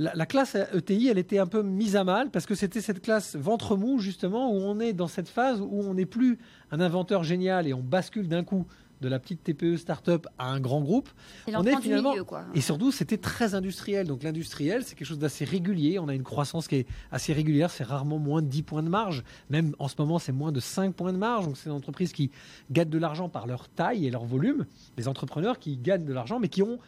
la, 0.00 0.26
classe 0.26 0.56
ETI, 0.74 1.08
elle 1.08 1.18
était 1.18 1.38
un 1.38 1.46
peu 1.46 1.62
mise 1.62 1.94
à 1.94 2.04
mal 2.04 2.30
parce 2.30 2.46
que 2.46 2.54
c'était 2.54 2.80
cette 2.80 3.02
classe 3.02 3.36
ventre 3.36 3.76
mou, 3.76 3.98
justement, 3.98 4.50
où 4.50 4.56
on 4.56 4.80
est 4.80 4.94
dans 4.94 5.08
cette 5.08 5.28
phase 5.28 5.60
où 5.60 5.68
on 5.70 5.94
n'est 5.94 6.06
plus 6.06 6.38
un 6.70 6.80
inventeur 6.80 7.22
génial 7.22 7.68
et 7.68 7.74
on 7.74 7.82
bascule 7.82 8.26
d'un 8.26 8.42
coup 8.42 8.66
de 9.02 9.08
la 9.08 9.18
petite 9.18 9.42
TPE 9.42 9.76
start-up 9.76 10.26
à 10.38 10.46
un 10.50 10.60
grand 10.60 10.80
groupe. 10.80 11.08
on 11.48 11.64
est 11.64 11.80
finalement 11.80 12.14
et 12.54 12.60
surtout 12.60 12.92
c'était 12.92 13.16
très 13.16 13.54
industriel. 13.54 14.06
Donc 14.06 14.22
l'industriel 14.22 14.84
c'est 14.84 14.94
quelque 14.94 15.08
chose 15.08 15.18
d'assez 15.18 15.46
régulier. 15.46 15.98
On 15.98 16.08
a 16.08 16.14
une 16.14 16.22
croissance 16.22 16.68
qui 16.68 16.76
est 16.76 16.86
assez 17.10 17.32
régulière. 17.32 17.70
C'est 17.70 17.84
rarement 17.84 18.18
moins 18.18 18.42
de 18.42 18.48
10 18.48 18.62
points 18.62 18.82
de 18.82 18.90
marge. 18.90 19.24
Même 19.48 19.74
en 19.78 19.88
ce 19.88 19.94
moment 19.98 20.18
c'est 20.18 20.32
moins 20.32 20.52
de 20.52 20.60
5 20.60 20.94
points 20.94 21.14
de 21.14 21.18
marge. 21.18 21.46
Donc 21.46 21.56
c'est 21.56 21.70
des 21.70 21.74
entreprises 21.74 22.12
qui 22.12 22.30
gagnent 22.70 22.90
de 22.90 22.98
l'argent 22.98 23.30
par 23.30 23.46
leur 23.46 23.68
taille 23.68 24.06
et 24.06 24.10
leur 24.10 24.24
volume. 24.24 24.66
Des 24.98 25.08
entrepreneurs 25.08 25.58
qui 25.58 25.78
gagnent 25.78 26.04
de 26.04 26.12
l'argent 26.12 26.38
mais 26.38 26.48
qui 26.48 26.62
ont 26.62 26.78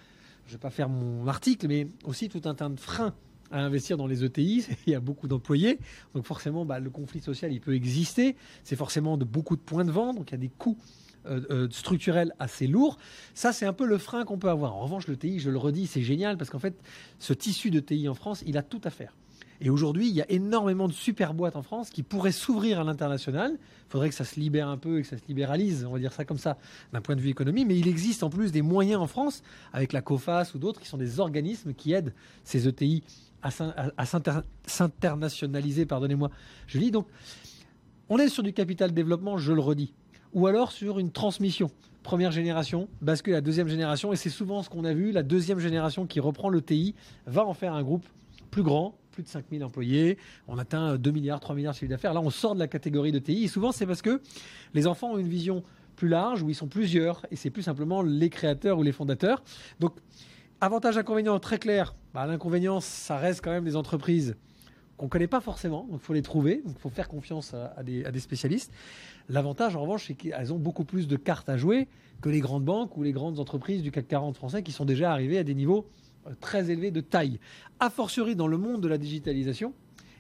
je 0.47 0.53
ne 0.53 0.57
vais 0.57 0.61
pas 0.61 0.71
faire 0.71 0.89
mon 0.89 1.27
article, 1.27 1.69
mais 1.69 1.89
aussi 2.05 2.29
tout 2.29 2.43
un 2.45 2.55
tas 2.55 2.69
de 2.69 2.79
freins 2.79 3.15
à 3.51 3.61
investir 3.61 3.97
dans 3.97 4.07
les 4.07 4.25
ETI. 4.25 4.67
Il 4.87 4.93
y 4.93 4.95
a 4.95 5.01
beaucoup 5.01 5.29
d'employés, 5.29 5.79
donc 6.15 6.27
forcément, 6.27 6.65
bah, 6.65 6.81
le 6.81 6.91
conflit 6.91 7.21
social, 7.21 7.53
il 7.53 7.61
peut 7.61 7.75
exister. 7.75 8.37
C'est 8.65 8.77
forcément 8.77 9.17
de 9.17 9.25
beaucoup 9.25 9.57
de 9.57 9.61
points 9.61 9.85
de 9.85 9.93
vente, 9.93 10.17
donc 10.17 10.31
il 10.31 10.33
y 10.33 10.35
a 10.35 10.39
des 10.39 10.49
coûts 10.49 10.79
euh, 11.27 11.41
euh, 11.51 11.69
structurels 11.71 12.33
assez 12.39 12.67
lourds. 12.67 12.97
Ça, 13.35 13.53
c'est 13.53 13.67
un 13.67 13.73
peu 13.73 13.87
le 13.87 13.99
frein 13.99 14.25
qu'on 14.25 14.39
peut 14.39 14.51
avoir. 14.51 14.75
En 14.75 14.81
revanche, 14.81 15.07
le 15.07 15.17
TI, 15.17 15.39
je 15.39 15.51
le 15.51 15.59
redis, 15.59 15.87
c'est 15.87 16.03
génial 16.03 16.37
parce 16.37 16.51
qu'en 16.51 16.59
fait, 16.59 16.75
ce 17.19 17.33
tissu 17.33 17.71
de 17.71 17.81
TI 17.81 18.09
en 18.09 18.15
France, 18.15 18.43
il 18.47 18.57
a 18.57 18.63
tout 18.63 18.81
à 18.85 18.91
faire. 18.91 19.15
Et 19.65 19.71
aujourd'hui, 19.71 20.09
il 20.09 20.15
y 20.15 20.21
a 20.21 20.29
énormément 20.29 20.89
de 20.89 20.93
super 20.93 21.35
boîtes 21.35 21.55
en 21.55 21.63
France 21.63 21.91
qui 21.91 22.03
pourraient 22.03 22.33
s'ouvrir 22.33 22.81
à 22.81 22.85
l'international. 22.85 23.53
Il 23.53 23.91
faudrait 23.91 24.09
que 24.09 24.15
ça 24.17 24.25
se 24.25 24.41
libère 24.41 24.67
un 24.67 24.77
peu 24.77 24.99
et 24.99 25.03
que 25.03 25.07
ça 25.09 25.17
se 25.17 25.23
libéralise, 25.29 25.85
on 25.89 25.93
va 25.93 26.01
dire 26.01 26.13
ça 26.13 26.25
comme 26.25 26.39
ça, 26.39 26.59
d'un 26.93 27.01
point 27.01 27.15
de 27.15 27.21
vue 27.21 27.29
économie. 27.29 27.65
Mais 27.65 27.79
il 27.79 27.87
existe 27.87 28.25
en 28.25 28.29
plus 28.29 28.51
des 28.51 28.61
moyens 28.61 29.01
en 29.01 29.07
France, 29.07 29.45
avec 29.73 29.93
la 29.93 30.03
COFAS 30.03 30.51
ou 30.57 30.59
d'autres, 30.59 30.81
qui 30.81 30.89
sont 30.89 30.99
des 30.99 31.21
organismes 31.21 31.75
qui 31.75 31.93
aident 31.93 32.13
ces 32.43 32.67
ETI 32.67 33.05
à 33.41 34.05
s'internationaliser, 34.67 35.87
pardonnez-moi, 35.87 36.31
je 36.67 36.79
lis. 36.79 36.91
Donc, 36.91 37.07
on 38.09 38.19
est 38.19 38.29
sur 38.29 38.43
du 38.43 38.53
capital 38.53 38.93
développement, 38.93 39.39
je 39.39 39.53
le 39.53 39.61
redis, 39.61 39.95
ou 40.33 40.49
alors 40.49 40.73
sur 40.73 40.99
une 40.99 41.13
transmission. 41.13 41.71
Première 42.03 42.33
génération, 42.33 42.89
bascule 43.01 43.35
à 43.35 43.37
la 43.37 43.43
deuxième 43.43 43.69
génération, 43.69 44.13
et 44.13 44.17
c'est 44.17 44.29
souvent 44.29 44.65
ce 44.65 44.71
qu'on 44.71 44.85
a 44.85 44.93
vu, 44.93 45.13
la 45.13 45.23
deuxième 45.23 45.61
génération 45.61 46.05
qui 46.05 46.19
reprend 46.19 46.49
le 46.49 46.63
TI 46.63 46.97
va 47.27 47.47
en 47.47 47.55
faire 47.55 47.75
un 47.75 47.83
groupe 47.85 48.05
plus 48.53 48.63
grand, 48.63 48.95
plus 49.11 49.25
de 49.25 49.29
5000 49.29 49.65
employés, 49.65 50.19
on 50.47 50.59
atteint 50.59 50.97
2 50.97 51.11
milliards, 51.11 51.41
3 51.41 51.57
milliards 51.57 51.73
de 51.73 51.79
chiffre 51.79 51.91
d'affaires. 51.91 52.15
Là, 52.15 52.21
on 52.21 52.31
sort 52.31 52.55
de 52.55 52.61
la 52.61 52.69
catégorie 52.69 53.11
de 53.11 53.19
TI. 53.19 53.45
Et 53.45 53.49
souvent, 53.49 53.73
c'est 53.73 53.87
parce 53.87 54.03
que 54.03 54.21
les 54.75 54.87
enfants 54.87 55.13
ont 55.13 55.19
une 55.19 55.29
vision 55.29 55.65
plus 55.97 56.09
large, 56.09 56.43
où 56.43 56.49
ils 56.49 56.55
sont 56.55 56.69
plusieurs, 56.69 57.27
et 57.31 57.37
c'est 57.37 57.51
plus 57.51 57.63
simplement 57.63 58.03
les 58.03 58.31
créateurs 58.31 58.79
ou 58.79 58.83
les 58.83 58.93
fondateurs. 58.93 59.43
Donc, 59.81 59.95
avantage, 60.61 60.97
inconvénient, 60.97 61.39
très 61.41 61.59
clair. 61.59 61.95
Bah, 62.15 62.27
L'inconvénient, 62.27 62.81
ça 62.81 63.17
reste 63.17 63.43
quand 63.43 63.51
même 63.51 63.65
des 63.65 63.77
entreprises 63.77 64.37
qu'on 64.97 65.07
ne 65.07 65.11
connaît 65.11 65.27
pas 65.27 65.41
forcément, 65.41 65.87
donc 65.91 66.01
il 66.03 66.05
faut 66.05 66.13
les 66.13 66.23
trouver, 66.23 66.63
il 66.65 66.75
faut 66.75 66.91
faire 66.91 67.09
confiance 67.09 67.55
à 67.55 67.83
des, 67.83 68.21
spécialistes. 68.21 68.73
L'avantage, 69.29 69.75
en 69.75 69.81
revanche, 69.81 70.07
c'est 70.07 70.15
qu'elles 70.15 70.53
ont 70.53 70.59
beaucoup 70.59 70.85
plus 70.85 71.09
de 71.09 71.17
cartes 71.17 71.49
à 71.49 71.57
jouer 71.57 71.89
que 72.21 72.29
les 72.29 72.41
grandes 72.41 72.65
banques 72.65 72.97
ou 72.97 73.03
les 73.03 73.13
grandes 73.13 73.41
entreprises 73.41 73.83
du 73.83 73.91
CAC 73.91 74.07
40 74.07 74.37
français 74.37 74.63
qui 74.63 74.71
sont 74.71 74.85
déjà 74.85 75.11
arrivées 75.11 75.39
à 75.39 75.45
des 75.45 75.55
niveaux 75.55 75.87
très 76.41 76.71
élevé 76.71 76.91
de 76.91 77.01
taille. 77.01 77.39
A 77.81 77.91
fortiori, 77.91 78.37
dans 78.37 78.49
le 78.49 78.59
monde 78.59 78.81
de 78.81 78.89
la 78.89 78.99
digitalisation, 78.99 79.75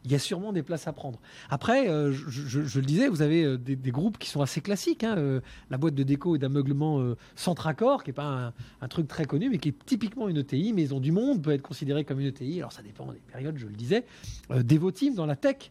il 0.05 0.11
y 0.11 0.15
a 0.15 0.19
sûrement 0.19 0.53
des 0.53 0.63
places 0.63 0.89
à 0.89 0.93
prendre. 0.93 1.21
Après, 1.49 1.89
euh, 1.89 2.13
je, 2.13 2.81
le 2.81 2.87
disais, 2.87 3.09
vous 3.09 3.23
avez 3.23 3.45
euh, 3.45 3.57
des, 3.57 3.77
groupes 3.91 4.19
qui 4.19 4.29
sont 4.29 4.41
assez 4.41 4.61
classiques. 4.61 5.05
Hein, 5.05 5.17
euh, 5.17 5.41
la 5.71 5.79
boîte 5.79 5.95
de 5.95 6.03
déco 6.03 6.35
et 6.35 6.39
d'ameuglement 6.39 7.15
Centracor, 7.37 8.03
qui 8.03 8.11
n'est 8.11 8.15
pas 8.15 8.53
un, 8.81 8.89
truc 8.89 9.07
très 9.07 9.25
connu, 9.25 9.49
mais 9.49 9.59
qui 9.59 9.69
est 9.69 9.85
typiquement 9.87 10.29
une 10.29 10.39
ETI. 10.39 10.73
Maison 10.73 11.01
du 11.01 11.13
Monde 11.13 11.43
peut 11.43 11.53
être 11.53 11.63
considérée 11.63 12.05
comme 12.05 12.21
une 12.21 12.27
ETI. 12.27 12.59
Alors, 12.59 12.73
ça 12.73 12.83
dépend 12.83 13.11
des 13.13 13.21
périodes, 13.21 13.57
je 13.57 13.67
le 13.67 13.75
disais. 13.75 14.05
Devoteam, 14.51 15.15
dans 15.15 15.27
la 15.27 15.37
tech, 15.37 15.71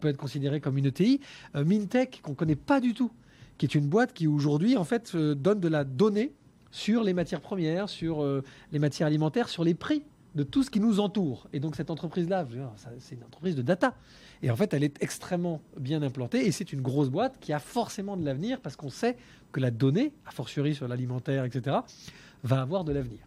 peut 0.00 0.08
être 0.08 0.16
considérée 0.16 0.60
comme 0.60 0.78
une 0.78 0.86
ETI. 0.86 1.20
Mintech, 1.54 2.20
qu'on 2.22 2.32
ne 2.32 2.36
connaît 2.36 2.56
pas 2.56 2.80
du 2.80 2.94
tout, 2.94 3.10
qui 3.58 3.66
est 3.66 3.74
une 3.74 3.86
boîte 3.86 4.12
qui 4.12 4.26
aujourd'hui, 4.26 4.76
en 4.76 4.84
fait, 4.84 5.16
donne 5.16 5.60
de 5.60 5.68
la 5.68 5.84
donnée 5.84 6.32
sur 6.72 7.04
les 7.04 7.12
matières 7.12 7.40
premières, 7.40 7.88
sur 7.88 8.24
euh, 8.24 8.42
les 8.72 8.80
matières 8.80 9.06
alimentaires, 9.06 9.48
sur 9.48 9.62
les 9.62 9.74
prix 9.74 10.02
de 10.34 10.42
tout 10.42 10.62
ce 10.62 10.70
qui 10.70 10.80
nous 10.80 10.98
entoure. 10.98 11.46
Et 11.52 11.60
donc 11.60 11.76
cette 11.76 11.90
entreprise-là, 11.90 12.46
c'est 12.98 13.14
une 13.14 13.24
entreprise 13.24 13.54
de 13.54 13.62
data. 13.62 13.94
Et 14.42 14.50
en 14.50 14.56
fait, 14.56 14.74
elle 14.74 14.82
est 14.82 15.00
extrêmement 15.02 15.60
bien 15.78 16.02
implantée 16.02 16.46
et 16.46 16.50
c'est 16.50 16.72
une 16.72 16.80
grosse 16.80 17.10
boîte 17.10 17.36
qui 17.40 17.52
a 17.52 17.58
forcément 17.58 18.16
de 18.16 18.24
l'avenir 18.24 18.60
parce 18.60 18.74
qu'on 18.74 18.90
sait 18.90 19.16
que 19.52 19.60
la 19.60 19.70
donnée, 19.70 20.12
a 20.26 20.30
fortiori 20.30 20.74
sur 20.74 20.88
l'alimentaire, 20.88 21.44
etc., 21.44 21.76
va 22.42 22.62
avoir 22.62 22.84
de 22.84 22.92
l'avenir. 22.92 23.20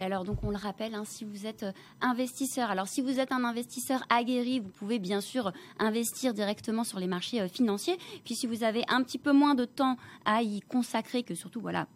Alors 0.00 0.24
donc 0.24 0.42
on 0.42 0.50
le 0.50 0.56
rappelle, 0.56 0.94
hein, 0.94 1.04
si 1.04 1.24
vous 1.24 1.46
êtes 1.46 1.62
euh, 1.62 1.72
investisseur, 2.00 2.70
alors 2.70 2.88
si 2.88 3.02
vous 3.02 3.20
êtes 3.20 3.32
un 3.32 3.44
investisseur 3.44 4.02
aguerri, 4.08 4.58
vous 4.58 4.70
pouvez 4.70 4.98
bien 4.98 5.20
sûr 5.20 5.52
investir 5.78 6.32
directement 6.32 6.84
sur 6.84 6.98
les 6.98 7.06
marchés 7.06 7.42
euh, 7.42 7.48
financiers. 7.48 7.98
Puis 8.24 8.34
si 8.34 8.46
vous 8.46 8.64
avez 8.64 8.82
un 8.88 9.02
petit 9.02 9.18
peu 9.18 9.32
moins 9.32 9.54
de 9.54 9.66
temps 9.66 9.98
à 10.24 10.42
y 10.42 10.60
consacrer, 10.62 11.22
que 11.22 11.34
surtout 11.34 11.60
voilà 11.60 11.86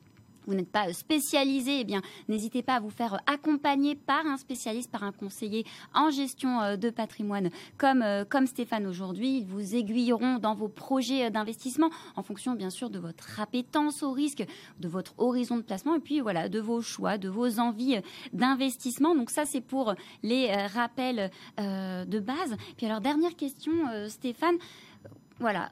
vous 0.46 0.54
n'êtes 0.54 0.70
pas 0.70 0.92
spécialisé, 0.92 1.80
eh 1.80 1.84
bien, 1.84 2.02
n'hésitez 2.28 2.62
pas 2.62 2.74
à 2.74 2.80
vous 2.80 2.90
faire 2.90 3.20
accompagner 3.26 3.94
par 3.94 4.26
un 4.26 4.36
spécialiste, 4.36 4.90
par 4.90 5.04
un 5.04 5.12
conseiller 5.12 5.64
en 5.94 6.10
gestion 6.10 6.60
euh, 6.60 6.76
de 6.76 6.90
patrimoine, 6.90 7.50
comme, 7.78 8.02
euh, 8.02 8.24
comme 8.24 8.46
Stéphane 8.46 8.86
aujourd'hui. 8.86 9.38
Ils 9.38 9.46
vous 9.46 9.74
aiguilleront 9.74 10.38
dans 10.38 10.54
vos 10.54 10.68
projets 10.68 11.30
d'investissement 11.30 11.90
en 12.16 12.22
fonction, 12.22 12.54
bien 12.54 12.70
sûr, 12.70 12.90
de 12.90 12.98
votre 12.98 13.40
appétence 13.40 14.02
au 14.02 14.12
risque, 14.12 14.44
de 14.80 14.88
votre 14.88 15.14
horizon 15.18 15.56
de 15.56 15.62
placement 15.62 15.96
et 15.96 16.00
puis 16.00 16.20
voilà, 16.20 16.48
de 16.48 16.60
vos 16.60 16.80
choix, 16.80 17.18
de 17.18 17.28
vos 17.28 17.58
envies 17.58 18.00
d'investissement. 18.32 19.14
Donc 19.14 19.30
ça, 19.30 19.44
c'est 19.44 19.60
pour 19.60 19.94
les 20.22 20.48
euh, 20.48 20.66
rappels 20.66 21.30
de 21.58 22.18
base. 22.18 22.56
Puis 22.76 22.86
alors, 22.86 23.00
dernière 23.00 23.36
question, 23.36 23.72
Stéphane. 24.08 24.56
Voilà, 25.40 25.70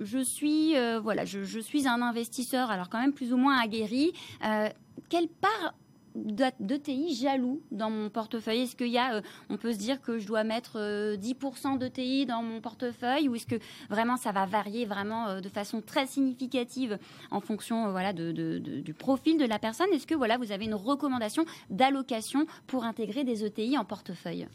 je 0.00 0.18
suis, 0.18 0.76
euh, 0.76 0.98
voilà, 1.00 1.24
je, 1.24 1.60
suis 1.60 1.86
un 1.86 2.02
investisseur, 2.02 2.70
alors 2.70 2.88
quand 2.88 3.00
même 3.00 3.12
plus 3.12 3.32
ou 3.32 3.36
moins 3.36 3.58
aguerri. 3.58 4.12
Euh, 4.44 4.68
quelle 5.08 5.28
part 5.28 5.74
d'ETI 6.16 7.14
jaloux 7.14 7.62
dans 7.70 7.90
mon 7.90 8.10
portefeuille? 8.10 8.62
Est-ce 8.62 8.74
qu'il 8.74 8.88
y 8.88 8.98
a, 8.98 9.14
euh, 9.14 9.20
on 9.48 9.56
peut 9.56 9.72
se 9.72 9.78
dire 9.78 10.00
que 10.00 10.18
je 10.18 10.26
dois 10.26 10.42
mettre 10.42 10.78
10% 11.16 11.78
d'ETI 11.78 12.26
dans 12.26 12.42
mon 12.42 12.60
portefeuille 12.60 13.28
ou 13.28 13.36
est-ce 13.36 13.46
que 13.46 13.60
vraiment 13.88 14.16
ça 14.16 14.32
va 14.32 14.44
varier 14.46 14.86
vraiment 14.86 15.40
de 15.40 15.48
façon 15.48 15.80
très 15.80 16.06
significative 16.06 16.98
en 17.30 17.40
fonction 17.40 17.92
voilà, 17.92 18.12
du 18.12 18.94
profil 18.98 19.38
de 19.38 19.44
la 19.44 19.60
personne? 19.60 19.88
Est-ce 19.92 20.06
que 20.06 20.16
voilà, 20.16 20.36
vous 20.36 20.50
avez 20.50 20.64
une 20.64 20.74
recommandation 20.74 21.44
d'allocation 21.68 22.46
pour 22.66 22.84
intégrer 22.84 23.22
des 23.22 23.44
ETI 23.44 23.78
en 23.78 23.84
portefeuille? 23.84 24.48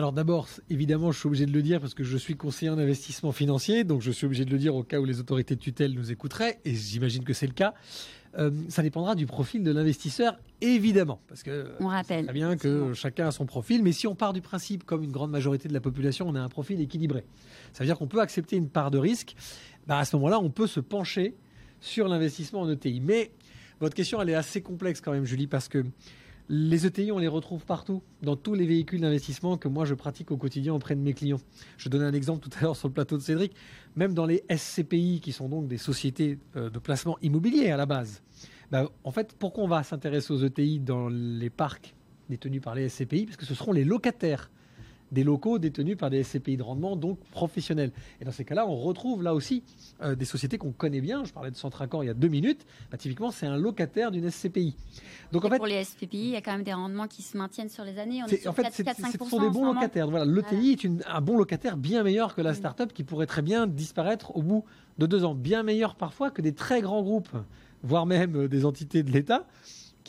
Alors 0.00 0.14
d'abord, 0.14 0.48
évidemment, 0.70 1.12
je 1.12 1.18
suis 1.18 1.26
obligé 1.26 1.44
de 1.44 1.52
le 1.52 1.60
dire 1.60 1.78
parce 1.78 1.92
que 1.92 2.04
je 2.04 2.16
suis 2.16 2.34
conseiller 2.34 2.70
en 2.70 2.78
investissement 2.78 3.32
financier, 3.32 3.84
donc 3.84 4.00
je 4.00 4.10
suis 4.10 4.24
obligé 4.24 4.46
de 4.46 4.50
le 4.50 4.56
dire 4.56 4.74
au 4.74 4.82
cas 4.82 4.98
où 4.98 5.04
les 5.04 5.20
autorités 5.20 5.56
de 5.56 5.60
tutelle 5.60 5.92
nous 5.92 6.10
écouteraient, 6.10 6.58
et 6.64 6.74
j'imagine 6.74 7.22
que 7.22 7.34
c'est 7.34 7.46
le 7.46 7.52
cas. 7.52 7.74
Euh, 8.38 8.50
ça 8.70 8.82
dépendra 8.82 9.14
du 9.14 9.26
profil 9.26 9.62
de 9.62 9.70
l'investisseur, 9.70 10.40
évidemment, 10.62 11.20
parce 11.28 11.42
que 11.42 11.74
on 11.80 11.88
rappelle 11.88 12.24
très 12.24 12.32
bien 12.32 12.56
que 12.56 12.94
chacun 12.94 13.28
a 13.28 13.30
son 13.30 13.44
profil, 13.44 13.82
mais 13.82 13.92
si 13.92 14.06
on 14.06 14.14
part 14.14 14.32
du 14.32 14.40
principe, 14.40 14.84
comme 14.84 15.02
une 15.02 15.12
grande 15.12 15.32
majorité 15.32 15.68
de 15.68 15.74
la 15.74 15.82
population, 15.82 16.26
on 16.26 16.34
a 16.34 16.40
un 16.40 16.48
profil 16.48 16.80
équilibré, 16.80 17.26
ça 17.74 17.84
veut 17.84 17.86
dire 17.86 17.98
qu'on 17.98 18.08
peut 18.08 18.22
accepter 18.22 18.56
une 18.56 18.70
part 18.70 18.90
de 18.90 18.96
risque. 18.96 19.36
Bah, 19.86 19.98
à 19.98 20.06
ce 20.06 20.16
moment-là, 20.16 20.40
on 20.40 20.48
peut 20.48 20.66
se 20.66 20.80
pencher 20.80 21.34
sur 21.82 22.08
l'investissement 22.08 22.62
en 22.62 22.70
ETI. 22.70 23.02
Mais 23.02 23.32
votre 23.80 23.94
question, 23.94 24.22
elle 24.22 24.30
est 24.30 24.34
assez 24.34 24.62
complexe 24.62 25.02
quand 25.02 25.12
même, 25.12 25.26
Julie, 25.26 25.46
parce 25.46 25.68
que 25.68 25.84
les 26.52 26.84
ETI, 26.84 27.12
on 27.12 27.18
les 27.18 27.28
retrouve 27.28 27.64
partout, 27.64 28.02
dans 28.22 28.34
tous 28.34 28.54
les 28.54 28.66
véhicules 28.66 29.00
d'investissement 29.00 29.56
que 29.56 29.68
moi 29.68 29.84
je 29.84 29.94
pratique 29.94 30.32
au 30.32 30.36
quotidien 30.36 30.74
auprès 30.74 30.96
de 30.96 31.00
mes 31.00 31.14
clients. 31.14 31.40
Je 31.78 31.88
donnais 31.88 32.04
un 32.04 32.12
exemple 32.12 32.40
tout 32.40 32.50
à 32.58 32.62
l'heure 32.62 32.76
sur 32.76 32.88
le 32.88 32.92
plateau 32.92 33.16
de 33.16 33.22
Cédric, 33.22 33.54
même 33.94 34.14
dans 34.14 34.26
les 34.26 34.42
SCPI, 34.50 35.20
qui 35.22 35.30
sont 35.30 35.48
donc 35.48 35.68
des 35.68 35.78
sociétés 35.78 36.38
euh, 36.56 36.68
de 36.68 36.80
placement 36.80 37.16
immobilier 37.22 37.70
à 37.70 37.76
la 37.76 37.86
base. 37.86 38.20
Bah, 38.72 38.90
en 39.04 39.12
fait, 39.12 39.32
pourquoi 39.38 39.62
on 39.62 39.68
va 39.68 39.84
s'intéresser 39.84 40.32
aux 40.32 40.44
ETI 40.44 40.80
dans 40.80 41.08
les 41.08 41.50
parcs 41.50 41.94
détenus 42.28 42.60
par 42.60 42.74
les 42.74 42.88
SCPI 42.88 43.26
Parce 43.26 43.36
que 43.36 43.46
ce 43.46 43.54
seront 43.54 43.72
les 43.72 43.84
locataires 43.84 44.50
des 45.12 45.24
locaux 45.24 45.58
détenus 45.58 45.96
par 45.96 46.10
des 46.10 46.22
SCPI 46.22 46.56
de 46.56 46.62
rendement, 46.62 46.96
donc 46.96 47.18
professionnels. 47.30 47.92
Et 48.20 48.24
dans 48.24 48.32
ces 48.32 48.44
cas-là, 48.44 48.66
on 48.66 48.76
retrouve 48.76 49.22
là 49.22 49.34
aussi 49.34 49.62
euh, 50.02 50.14
des 50.14 50.24
sociétés 50.24 50.58
qu'on 50.58 50.72
connaît 50.72 51.00
bien. 51.00 51.24
Je 51.24 51.32
parlais 51.32 51.50
de 51.50 51.56
Centracor 51.56 52.04
il 52.04 52.08
y 52.08 52.10
a 52.10 52.14
deux 52.14 52.28
minutes. 52.28 52.66
Bah, 52.90 52.98
typiquement, 52.98 53.30
c'est 53.30 53.46
un 53.46 53.56
locataire 53.56 54.10
d'une 54.10 54.30
SCPI. 54.30 54.76
Donc, 55.32 55.44
en 55.44 55.48
fait, 55.48 55.56
pour 55.56 55.66
les 55.66 55.84
SCPI, 55.84 56.08
il 56.12 56.30
y 56.30 56.36
a 56.36 56.40
quand 56.40 56.52
même 56.52 56.62
des 56.62 56.72
rendements 56.72 57.06
qui 57.06 57.22
se 57.22 57.36
maintiennent 57.36 57.68
sur 57.68 57.84
les 57.84 57.98
années. 57.98 58.22
On 58.22 58.26
est, 58.26 58.46
en 58.46 58.52
fait, 58.52 58.62
4, 58.62 58.82
4, 58.82 58.96
ce 59.12 59.28
sont 59.28 59.40
des 59.40 59.50
bons 59.50 59.72
locataires. 59.72 60.08
Voilà, 60.08 60.24
l'ETI 60.24 60.72
est 60.72 61.08
un 61.08 61.20
bon 61.20 61.36
locataire 61.36 61.76
bien 61.76 62.02
meilleur 62.02 62.34
que 62.34 62.40
la 62.40 62.54
start-up 62.54 62.92
qui 62.92 63.04
pourrait 63.04 63.26
très 63.26 63.42
bien 63.42 63.66
disparaître 63.66 64.36
au 64.36 64.42
bout 64.42 64.64
de 64.98 65.06
deux 65.06 65.24
ans. 65.24 65.34
Bien 65.34 65.62
meilleur 65.62 65.94
parfois 65.94 66.30
que 66.30 66.42
des 66.42 66.52
très 66.52 66.80
grands 66.80 67.02
groupes, 67.02 67.30
voire 67.82 68.06
même 68.06 68.36
euh, 68.36 68.48
des 68.48 68.64
entités 68.64 69.02
de 69.02 69.10
l'État 69.10 69.46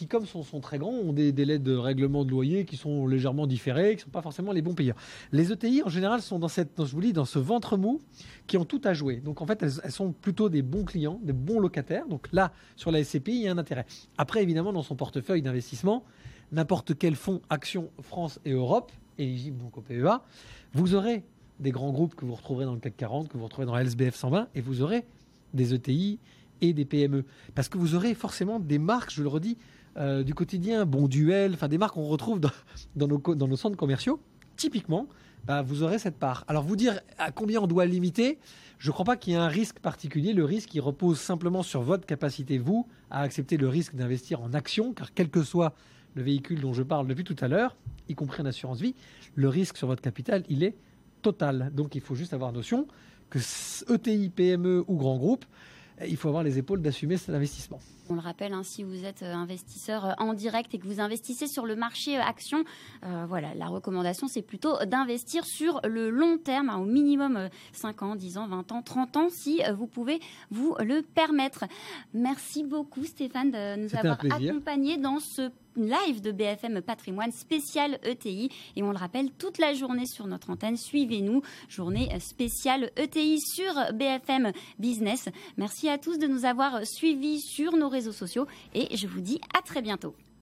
qui, 0.01 0.07
comme 0.07 0.25
sont, 0.25 0.59
très 0.61 0.79
grands, 0.79 0.93
ont 0.93 1.13
des 1.13 1.31
délais 1.31 1.59
de 1.59 1.75
règlement 1.75 2.25
de 2.25 2.31
loyer 2.31 2.65
qui 2.65 2.75
sont 2.75 3.05
légèrement 3.05 3.45
différés, 3.45 3.91
qui 3.91 3.97
ne 3.97 4.01
sont 4.05 4.09
pas 4.09 4.23
forcément 4.23 4.51
les 4.51 4.63
bons 4.63 4.73
payeurs. 4.73 4.95
Les 5.31 5.51
ETI, 5.51 5.83
en 5.85 5.89
général, 5.89 6.23
sont 6.23 6.39
dans, 6.39 6.47
cette, 6.47 6.81
dis, 6.81 7.13
dans 7.13 7.25
ce 7.25 7.37
ventre 7.37 7.77
mou 7.77 8.01
qui 8.47 8.57
ont 8.57 8.65
tout 8.65 8.81
à 8.83 8.95
jouer. 8.95 9.17
Donc, 9.17 9.43
en 9.43 9.45
fait, 9.45 9.61
elles, 9.61 9.91
sont 9.91 10.11
plutôt 10.11 10.49
des 10.49 10.63
bons 10.63 10.85
clients, 10.85 11.19
des 11.21 11.33
bons 11.33 11.59
locataires. 11.59 12.07
Donc 12.07 12.29
là, 12.31 12.51
sur 12.77 12.89
la 12.89 13.03
SCPI, 13.03 13.31
il 13.31 13.41
y 13.43 13.47
a 13.47 13.51
un 13.51 13.59
intérêt. 13.59 13.85
Après, 14.17 14.41
évidemment, 14.41 14.73
dans 14.73 14.81
son 14.81 14.95
portefeuille 14.95 15.43
d'investissement, 15.43 16.03
n'importe 16.51 16.97
quel 16.97 17.13
fonds 17.13 17.39
Action 17.51 17.91
France 18.01 18.39
et 18.43 18.53
Europe, 18.53 18.91
éligible 19.19 19.59
donc 19.59 19.77
au 19.77 19.81
PEA, 19.81 20.23
vous 20.73 20.95
aurez 20.95 21.23
des 21.59 21.69
grands 21.69 21.91
groupes 21.91 22.15
que 22.15 22.25
vous 22.25 22.33
retrouverez 22.33 22.65
dans 22.65 22.73
le 22.73 22.79
CAC 22.79 22.97
40, 22.97 23.29
que 23.29 23.37
vous 23.37 23.43
retrouverez 23.43 23.67
dans 23.67 23.77
LSBF 23.77 24.15
120, 24.15 24.47
et 24.55 24.61
vous 24.61 24.81
aurez 24.81 25.05
des 25.53 25.75
ETI 25.75 26.17
et 26.61 26.73
des 26.73 26.85
PME. 26.85 27.25
Parce 27.53 27.67
que 27.67 27.77
vous 27.77 27.95
aurez 27.95 28.13
forcément 28.13 28.59
des 28.59 28.79
marques, 28.79 29.11
je 29.11 29.21
le 29.21 29.27
redis, 29.27 29.57
euh, 29.97 30.23
du 30.23 30.33
quotidien, 30.33 30.85
Bon 30.85 31.07
Duel, 31.07 31.53
enfin 31.53 31.67
des 31.67 31.77
marques 31.77 31.95
qu'on 31.95 32.07
retrouve 32.07 32.39
dans, 32.39 33.07
nos, 33.07 33.55
centres 33.55 33.77
commerciaux, 33.77 34.21
typiquement, 34.55 35.07
bah, 35.45 35.61
vous 35.61 35.83
aurez 35.83 35.99
cette 35.99 36.17
part. 36.17 36.45
Alors 36.47 36.63
vous 36.63 36.75
dire 36.75 36.99
à 37.17 37.31
combien 37.31 37.61
on 37.61 37.67
doit 37.67 37.85
limiter, 37.85 38.39
je 38.77 38.89
ne 38.89 38.93
crois 38.93 39.05
pas 39.05 39.17
qu'il 39.17 39.33
y 39.33 39.35
ait 39.35 39.39
un 39.39 39.47
risque 39.47 39.79
particulier. 39.79 40.33
Le 40.33 40.45
risque, 40.45 40.73
il 40.73 40.79
repose 40.79 41.19
simplement 41.19 41.63
sur 41.63 41.81
votre 41.81 42.05
capacité, 42.05 42.57
vous, 42.57 42.87
à 43.09 43.21
accepter 43.21 43.57
le 43.57 43.67
risque 43.67 43.95
d'investir 43.95 44.41
en 44.41 44.53
action, 44.53 44.93
car 44.93 45.13
quel 45.13 45.29
que 45.29 45.43
soit 45.43 45.73
le 46.15 46.23
véhicule 46.23 46.61
dont 46.61 46.73
je 46.73 46.83
parle 46.83 47.07
depuis 47.07 47.23
tout 47.23 47.35
à 47.41 47.47
l'heure, 47.47 47.75
y 48.09 48.15
compris 48.15 48.41
en 48.41 48.45
assurance 48.45 48.79
vie, 48.79 48.95
le 49.35 49.49
risque 49.49 49.77
sur 49.77 49.87
votre 49.87 50.01
capital, 50.01 50.43
il 50.49 50.63
est 50.63 50.75
total. 51.21 51.71
Donc 51.73 51.95
il 51.95 52.01
faut 52.01 52.15
juste 52.15 52.33
avoir 52.33 52.51
notion 52.51 52.87
que 53.29 53.39
ETI, 53.93 54.29
PME 54.29 54.83
ou 54.87 54.97
grand 54.97 55.17
groupe, 55.17 55.45
il 56.07 56.17
faut 56.17 56.27
avoir 56.27 56.43
les 56.43 56.57
épaules 56.57 56.81
d'assumer 56.81 57.17
cet 57.17 57.35
investissement. 57.35 57.79
On 58.09 58.15
le 58.15 58.19
rappelle, 58.19 58.53
hein, 58.53 58.63
si 58.63 58.83
vous 58.83 59.05
êtes 59.05 59.23
euh, 59.23 59.33
investisseur 59.33 60.05
euh, 60.05 60.11
en 60.17 60.33
direct 60.33 60.73
et 60.73 60.79
que 60.79 60.85
vous 60.85 60.99
investissez 60.99 61.47
sur 61.47 61.65
le 61.65 61.75
marché 61.75 62.17
euh, 62.17 62.21
action, 62.21 62.63
voilà, 63.27 63.53
la 63.55 63.67
recommandation, 63.67 64.27
c'est 64.27 64.41
plutôt 64.41 64.77
d'investir 64.85 65.45
sur 65.45 65.81
le 65.83 66.09
long 66.09 66.37
terme, 66.37 66.69
hein, 66.69 66.77
au 66.77 66.85
minimum 66.85 67.49
5 67.73 68.03
ans, 68.03 68.15
10 68.15 68.37
ans, 68.37 68.47
20 68.47 68.71
ans, 68.71 68.81
30 68.81 69.17
ans, 69.17 69.27
si 69.29 69.61
vous 69.75 69.87
pouvez 69.87 70.19
vous 70.49 70.75
le 70.79 71.01
permettre. 71.01 71.65
Merci 72.13 72.63
beaucoup, 72.63 73.03
Stéphane, 73.05 73.51
de 73.51 73.81
nous 73.81 73.95
avoir 73.95 74.19
accompagnés 74.29 74.97
dans 74.97 75.19
ce 75.19 75.49
live 75.75 76.21
de 76.21 76.31
BFM 76.31 76.81
Patrimoine 76.81 77.31
spécial 77.31 77.99
ETI. 78.03 78.49
Et 78.75 78.83
on 78.83 78.91
le 78.91 78.97
rappelle, 78.97 79.31
toute 79.31 79.57
la 79.57 79.73
journée 79.73 80.05
sur 80.05 80.27
notre 80.27 80.49
antenne, 80.49 80.77
suivez-nous. 80.77 81.41
Journée 81.69 82.09
spéciale 82.19 82.91
ETI 82.97 83.39
sur 83.39 83.73
BFM 83.93 84.51
Business. 84.79 85.29
Merci 85.57 85.89
à 85.89 85.97
tous 85.97 86.17
de 86.17 86.27
nous 86.27 86.45
avoir 86.45 86.85
suivis 86.85 87.41
sur 87.41 87.75
nos 87.75 87.89
réseaux 87.89 88.11
sociaux 88.11 88.47
et 88.73 88.95
je 88.95 89.07
vous 89.07 89.21
dis 89.21 89.39
à 89.57 89.61
très 89.61 89.81
bientôt. 89.81 90.15